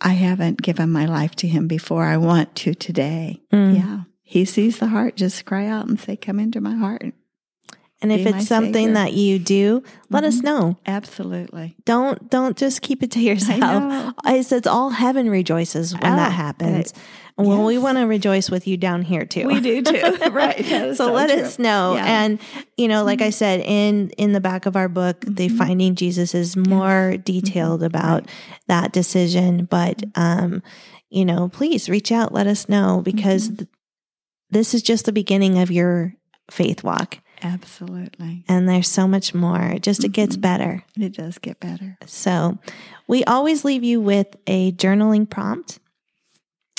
I 0.00 0.12
haven't 0.12 0.62
given 0.62 0.90
my 0.90 1.06
life 1.06 1.34
to 1.36 1.48
Him 1.48 1.68
before. 1.68 2.04
I 2.04 2.16
want 2.16 2.54
to 2.56 2.74
today. 2.74 3.42
Mm. 3.52 3.76
Yeah. 3.76 4.00
He 4.22 4.44
sees 4.44 4.78
the 4.78 4.86
heart. 4.86 5.16
Just 5.16 5.44
cry 5.44 5.66
out 5.66 5.88
and 5.88 5.98
say, 5.98 6.16
Come 6.16 6.38
into 6.38 6.60
my 6.60 6.74
heart. 6.74 7.14
And 8.02 8.10
if 8.10 8.26
it's 8.26 8.46
something 8.46 8.72
Savior. 8.88 8.94
that 8.94 9.12
you 9.12 9.38
do, 9.38 9.82
let 10.08 10.24
us 10.24 10.38
Mhm. 10.40 10.44
know. 10.44 10.76
Absolutely. 10.86 11.76
Don't 11.84 12.30
don't 12.30 12.56
just 12.56 12.80
keep 12.80 13.02
it 13.02 13.10
to 13.12 13.20
yourself. 13.20 14.14
It's, 14.26 14.52
it's 14.58 14.66
all 14.66 14.88
heaven 14.90 15.28
rejoices 15.28 15.92
when 15.92 16.12
Oh, 16.12 16.16
that 16.16 16.32
happens. 16.32 16.94
Well, 17.36 17.64
we 17.64 17.78
want 17.78 17.96
to 17.96 18.04
rejoice 18.04 18.50
with 18.50 18.66
you 18.66 18.76
down 18.76 19.00
here 19.02 19.24
too. 19.24 19.46
We 19.46 19.60
do 19.60 19.80
too. 19.82 20.16
right. 20.30 20.58
Is 20.60 20.98
so, 20.98 21.10
let 21.12 21.30
true. 21.30 21.40
us 21.40 21.58
know 21.58 21.94
Yeah. 21.94 22.04
and 22.24 22.38
you 22.76 22.86
know 22.88 23.02
like 23.04 23.20
i 23.22 23.30
said 23.30 23.60
in 23.60 24.10
in 24.18 24.32
the 24.32 24.40
back 24.40 24.66
of 24.66 24.76
our 24.76 24.88
book 24.88 25.20
the 25.26 25.48
Mm-hmm. 25.48 25.56
finding 25.56 25.94
jesus 25.94 26.34
is 26.34 26.56
more 26.56 27.16
detailed 27.18 27.82
about 27.82 28.26
that 28.68 28.92
decision 28.92 29.66
but 29.70 29.98
Mm-hmm. 29.98 30.20
um 30.54 30.62
you 31.10 31.24
know 31.24 31.48
please 31.48 31.88
reach 31.88 32.12
out 32.12 32.32
let 32.32 32.46
us 32.46 32.68
know 32.68 33.00
because 33.04 33.48
Mm-hmm. 33.48 33.56
th- 33.56 33.68
this 34.50 34.74
is 34.74 34.82
just 34.82 35.04
the 35.06 35.12
beginning 35.12 35.58
of 35.58 35.70
your 35.70 36.14
faith 36.50 36.82
walk 36.84 37.18
Absolutely. 37.42 38.44
and 38.48 38.68
there's 38.68 38.88
so 38.88 39.06
much 39.08 39.34
more 39.34 39.60
It 39.62 39.82
just 39.82 40.04
it 40.04 40.10
gets 40.12 40.34
Mm-hmm. 40.36 40.40
better 40.42 40.84
It 40.98 41.14
does 41.14 41.38
get 41.38 41.60
better. 41.60 41.96
so 42.06 42.58
we 43.08 43.24
always 43.24 43.64
leave 43.64 43.82
you 43.84 44.00
with 44.00 44.28
a 44.46 44.72
journaling 44.72 45.28
prompt. 45.28 45.78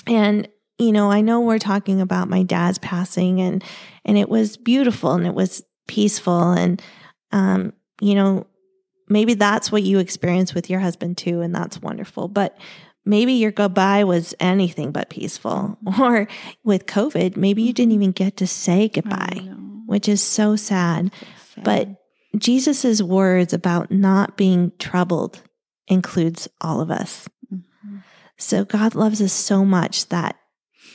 And 0.08 0.48
you 0.80 0.92
know, 0.92 1.12
I 1.12 1.22
know 1.22 1.42
we're 1.42 1.60
talking 1.60 2.02
about 2.02 2.28
my 2.30 2.44
dad's 2.44 2.80
passing 2.80 3.40
and 3.42 3.64
and 4.06 4.18
it 4.18 4.30
was 4.30 4.58
beautiful 4.58 5.12
and 5.14 5.28
it 5.28 5.34
was 5.36 5.64
peaceful 5.88 6.52
and 6.52 6.82
um 7.32 7.74
you 8.02 8.16
know, 8.16 8.48
maybe 9.10 9.36
that's 9.36 9.72
what 9.72 9.84
you 9.84 10.00
experience 10.00 10.54
with 10.56 10.70
your 10.70 10.80
husband 10.80 11.18
too 11.18 11.42
and 11.42 11.54
that's 11.54 11.82
wonderful. 11.82 12.28
But 12.28 12.58
maybe 13.06 13.34
your 13.34 13.52
goodbye 13.52 14.04
was 14.06 14.34
anything 14.40 14.92
but 14.92 15.10
peaceful 15.10 15.78
or 16.00 16.28
with 16.64 16.86
COVID, 16.88 17.36
maybe 17.38 17.62
you 17.64 17.74
didn't 17.74 17.92
even 17.94 18.12
get 18.12 18.38
to 18.38 18.48
say 18.48 18.88
goodbye. 18.90 19.50
Which 19.92 20.08
is 20.08 20.24
so 20.24 20.56
sad. 20.56 21.12
Sad. 21.54 21.64
But 21.66 21.90
Jesus' 22.40 23.02
words 23.02 23.52
about 23.52 23.92
not 23.92 24.38
being 24.38 24.72
troubled 24.80 25.42
includes 25.86 26.48
all 26.62 26.80
of 26.80 26.90
us. 26.90 27.28
Mhm. 27.54 28.02
So 28.38 28.64
God 28.64 28.96
loves 28.96 29.22
us 29.22 29.34
so 29.34 29.66
much 29.66 30.08
that 30.08 30.38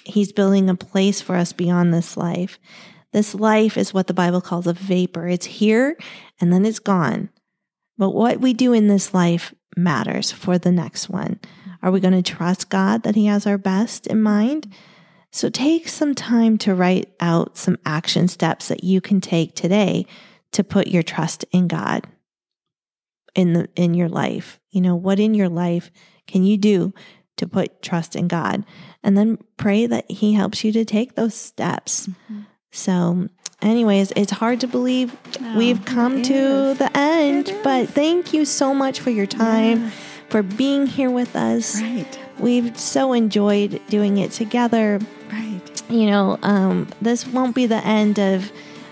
He's 0.05 0.33
building 0.33 0.71
a 0.71 0.75
place 0.75 1.21
for 1.21 1.37
us 1.37 1.53
beyond 1.53 1.93
this 1.93 2.17
life. 2.17 2.59
This 3.13 3.35
life 3.35 3.77
is 3.77 3.93
what 3.93 4.07
the 4.07 4.15
Bible 4.15 4.41
calls 4.41 4.67
a 4.67 4.73
vapor. 4.73 5.29
It's 5.29 5.45
here 5.45 5.99
and 6.41 6.51
then 6.51 6.65
it's 6.65 6.79
gone. 6.79 7.29
But 7.99 8.11
what 8.11 8.41
we 8.41 8.55
do 8.55 8.73
in 8.73 8.89
this 8.89 9.13
life 9.13 9.55
matters 9.77 10.33
for 10.33 10.57
the 10.57 10.73
next 10.73 11.11
one. 11.11 11.39
Are 11.83 11.91
we 11.91 12.01
going 12.01 12.23
to 12.23 12.23
trust 12.23 12.71
God 12.71 13.03
that 13.03 13.15
He 13.15 13.27
has 13.27 13.47
our 13.47 13.59
best 13.59 14.07
in 14.07 14.23
mind? 14.23 14.73
So 15.37 15.51
take 15.51 15.87
some 15.87 16.15
time 16.15 16.57
to 16.59 16.75
write 16.75 17.13
out 17.21 17.59
some 17.59 17.77
action 17.85 18.27
steps 18.27 18.69
that 18.69 18.83
you 18.83 19.03
can 19.03 19.21
take 19.21 19.55
today 19.55 20.07
to 20.53 20.65
put 20.65 20.87
your 20.87 21.03
trust 21.03 21.45
in 21.53 21.69
God 21.69 22.07
in 23.35 23.53
the 23.53 23.69
in 23.77 23.93
your 23.93 24.09
life. 24.09 24.59
You 24.71 24.81
know, 24.81 24.97
what 24.97 25.21
in 25.21 25.35
your 25.35 25.51
life 25.51 25.91
can 26.27 26.43
you 26.43 26.57
do 26.57 26.95
to 27.37 27.47
put 27.47 27.83
trust 27.83 28.17
in 28.17 28.29
God 28.29 28.65
and 29.03 29.15
then 29.15 29.37
pray 29.59 29.85
that 29.85 30.11
He 30.11 30.33
helps 30.33 30.65
you 30.65 30.73
to 30.73 30.87
take 30.87 31.17
those 31.17 31.35
steps. 31.35 32.07
Mm-hmm. 32.07 32.41
So, 32.73 33.29
anyways, 33.61 34.15
it's 34.17 34.33
hard 34.33 34.61
to 34.61 34.67
believe 34.67 35.15
we've 35.55 35.85
come 35.85 36.23
to 36.23 36.73
the 36.73 36.91
end, 36.95 37.55
but 37.63 37.91
thank 37.91 38.33
you 38.33 38.47
so 38.47 38.73
much 38.73 39.01
for 39.01 39.11
your 39.11 39.27
time, 39.27 39.83
Yes. 39.83 39.95
for 40.31 40.43
being 40.43 40.87
here 40.87 41.11
with 41.11 41.37
us. 41.37 41.83
Right. 41.83 42.19
We've 42.39 42.79
so 42.79 43.13
enjoyed 43.13 43.83
doing 43.91 44.17
it 44.17 44.31
together. 44.31 44.99
You 45.89 46.07
know, 46.07 46.39
um, 46.43 46.89
this 47.01 47.27
won't 47.27 47.55
be 47.55 47.67
the 47.67 47.85
end 47.85 48.19
of 48.19 48.51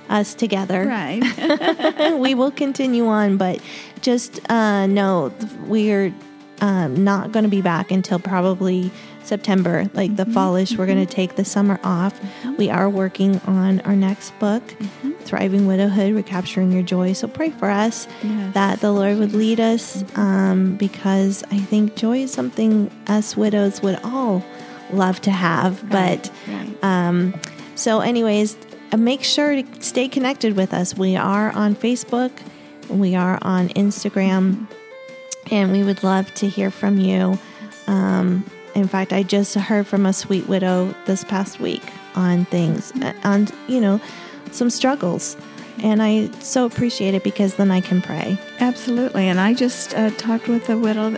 us 0.09 0.35
together. 0.35 0.85
Right. 0.87 2.15
we 2.19 2.35
will 2.35 2.51
continue 2.51 3.07
on, 3.07 3.37
but 3.37 3.61
just 4.03 4.41
uh, 4.51 4.87
know 4.87 5.33
we're 5.67 6.15
um, 6.61 7.03
not 7.03 7.33
going 7.33 7.45
to 7.45 7.49
be 7.51 7.63
back 7.63 7.91
until 7.91 8.19
probably 8.19 8.91
September, 9.25 9.89
like 9.95 10.17
the 10.17 10.27
fallish. 10.27 10.77
We're 10.77 10.87
going 10.87 11.05
to 11.05 11.13
take 11.13 11.37
the 11.37 11.45
summer 11.45 11.81
off. 11.83 12.19
We 12.59 12.69
are 12.71 12.89
working 12.91 13.41
on 13.47 13.81
our 13.81 13.97
next 13.97 14.39
book, 14.39 14.63
Thriving 15.23 15.67
Widowhood, 15.67 16.15
Recapturing 16.15 16.71
Your 16.71 16.83
Joy. 16.83 17.15
So 17.15 17.27
pray 17.27 17.51
for 17.51 17.71
us 17.71 18.07
Yes. 18.23 18.55
that 18.55 18.81
the 18.81 18.93
Lord 18.93 19.19
would 19.19 19.33
lead 19.33 19.61
us 19.61 20.05
um, 20.17 20.77
because 20.77 21.43
I 21.51 21.59
think 21.59 21.97
joy 21.97 22.19
is 22.25 22.33
something 22.33 22.91
us 23.07 23.35
widows 23.37 23.81
would 23.83 23.99
all 24.05 24.45
love 24.93 25.21
to 25.23 25.31
have. 25.31 25.89
But 25.89 26.31
right. 26.49 26.85
um, 26.85 27.35
so, 27.75 28.01
anyways, 28.01 28.57
uh, 28.93 28.97
make 28.97 29.25
sure 29.25 29.63
to 29.63 29.83
stay 29.83 30.09
connected 30.09 30.57
with 30.57 30.73
us. 30.73 30.97
We 30.97 31.17
are 31.17 31.51
on 31.53 31.75
Facebook, 31.75 32.31
we 32.89 33.15
are 33.15 33.39
on 33.43 33.69
Instagram, 33.71 34.67
and 35.51 35.73
we 35.73 35.83
would 35.83 36.03
love 36.03 36.33
to 36.35 36.49
hear 36.49 36.71
from 36.71 36.99
you. 36.99 37.39
Um, 37.87 38.45
in 38.75 38.89
fact, 38.89 39.13
I 39.13 39.23
just 39.23 39.55
heard 39.55 39.87
from 39.87 40.07
a 40.07 40.13
sweet 40.13 40.49
widow 40.49 40.95
this 41.07 41.25
past 41.25 41.61
week 41.61 41.83
on 42.15 42.45
things, 42.47 42.93
uh, 43.03 43.13
on, 43.25 43.49
you 43.69 43.81
know, 43.81 44.01
some 44.51 44.71
struggles. 44.71 45.37
And 45.83 46.03
I 46.03 46.31
so 46.41 46.65
appreciate 46.65 47.15
it 47.15 47.25
because 47.25 47.57
then 47.57 47.71
I 47.71 47.81
can 47.81 48.01
pray. 48.01 48.39
Absolutely. 48.61 49.29
And 49.29 49.41
I 49.41 49.55
just 49.55 49.95
uh, 49.95 50.11
talked 50.11 50.49
with 50.49 50.69
a 50.71 50.79
widow 50.79 51.17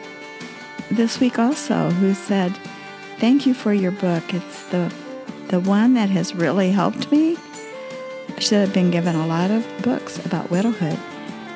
this 0.91 1.21
week 1.21 1.39
also 1.39 1.91
who 1.91 2.15
said, 2.15 2.59
"Thank 3.19 3.47
you 3.47 3.55
for 3.55 3.73
your 3.73 3.93
book. 3.93 4.35
It's 4.35 4.65
the 4.71 4.93
the 5.49 5.61
one 5.61 5.95
that 5.95 6.11
has 6.11 6.35
really 6.35 6.71
helped 6.71 7.11
me. 7.13 7.37
I 8.37 8.41
should 8.41 8.59
have 8.59 8.75
been 8.75 8.91
given 8.91 9.15
a 9.17 9.27
lot 9.27 9.51
of 9.51 9.67
books 9.83 10.25
about 10.27 10.51
widowhood, 10.51 10.99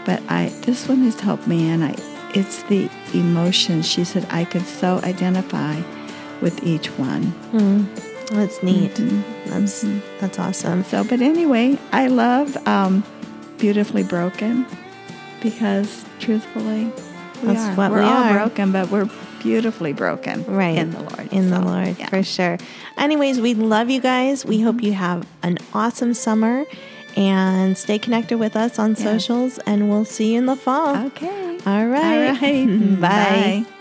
but 0.07 0.23
I 0.29 0.49
this 0.63 0.89
one 0.89 1.03
has 1.03 1.19
helped 1.21 1.47
me 1.47 1.69
and 1.69 1.85
I 1.85 1.95
it's 2.35 2.63
the 2.65 2.89
emotions." 3.13 3.87
She 3.89 4.05
said 4.05 4.27
I 4.31 4.45
could 4.45 4.67
so 4.67 5.01
identify 5.05 5.81
with 6.41 6.63
each 6.65 6.87
one. 6.99 7.33
That's 8.33 8.63
neat. 8.63 8.95
Mm-hmm. 8.95 9.51
That's 9.51 9.85
that's 10.21 10.39
awesome. 10.39 10.85
So, 10.85 11.03
but 11.05 11.21
anyway, 11.21 11.77
I 11.93 12.07
love 12.07 12.57
um, 12.69 13.03
Beautifully 13.59 14.05
Broken 14.05 14.67
because 15.43 16.05
truthfully, 16.21 16.85
we 17.43 17.49
That's 17.49 17.61
are. 17.61 17.75
what 17.75 17.91
we're 17.91 17.99
we 17.99 18.05
all 18.05 18.23
are. 18.25 18.33
broken, 18.33 18.71
but 18.73 18.89
we're 18.91 19.11
beautifully 19.41 19.93
broken 19.93 20.45
Right. 20.47 20.77
in 20.77 20.91
the 20.91 21.01
Lord. 21.01 21.33
In 21.33 21.51
the 21.51 21.61
Lord, 21.61 21.99
yeah. 21.99 22.09
for 22.09 22.23
sure. 22.23 22.59
Anyways, 22.97 23.41
we 23.41 23.55
love 23.55 23.91
you 23.91 24.01
guys. 24.01 24.45
We 24.45 24.61
hope 24.61 24.77
mm-hmm. 24.77 24.87
you 24.87 24.93
have 24.93 25.27
an 25.43 25.59
awesome 25.75 26.15
summer 26.15 26.65
and 27.17 27.77
stay 27.77 27.99
connected 27.99 28.39
with 28.39 28.57
us 28.57 28.79
on 28.79 28.95
socials, 28.97 29.59
and 29.67 29.91
we'll 29.91 30.05
see 30.05 30.33
you 30.33 30.39
in 30.39 30.47
the 30.47 30.57
fall. 30.57 30.97
Okay. 31.07 31.59
All 31.67 31.87
right. 31.87 32.29
All 32.29 32.41
right. 32.41 32.67
Bye. 33.01 33.65
Bye. 33.67 33.77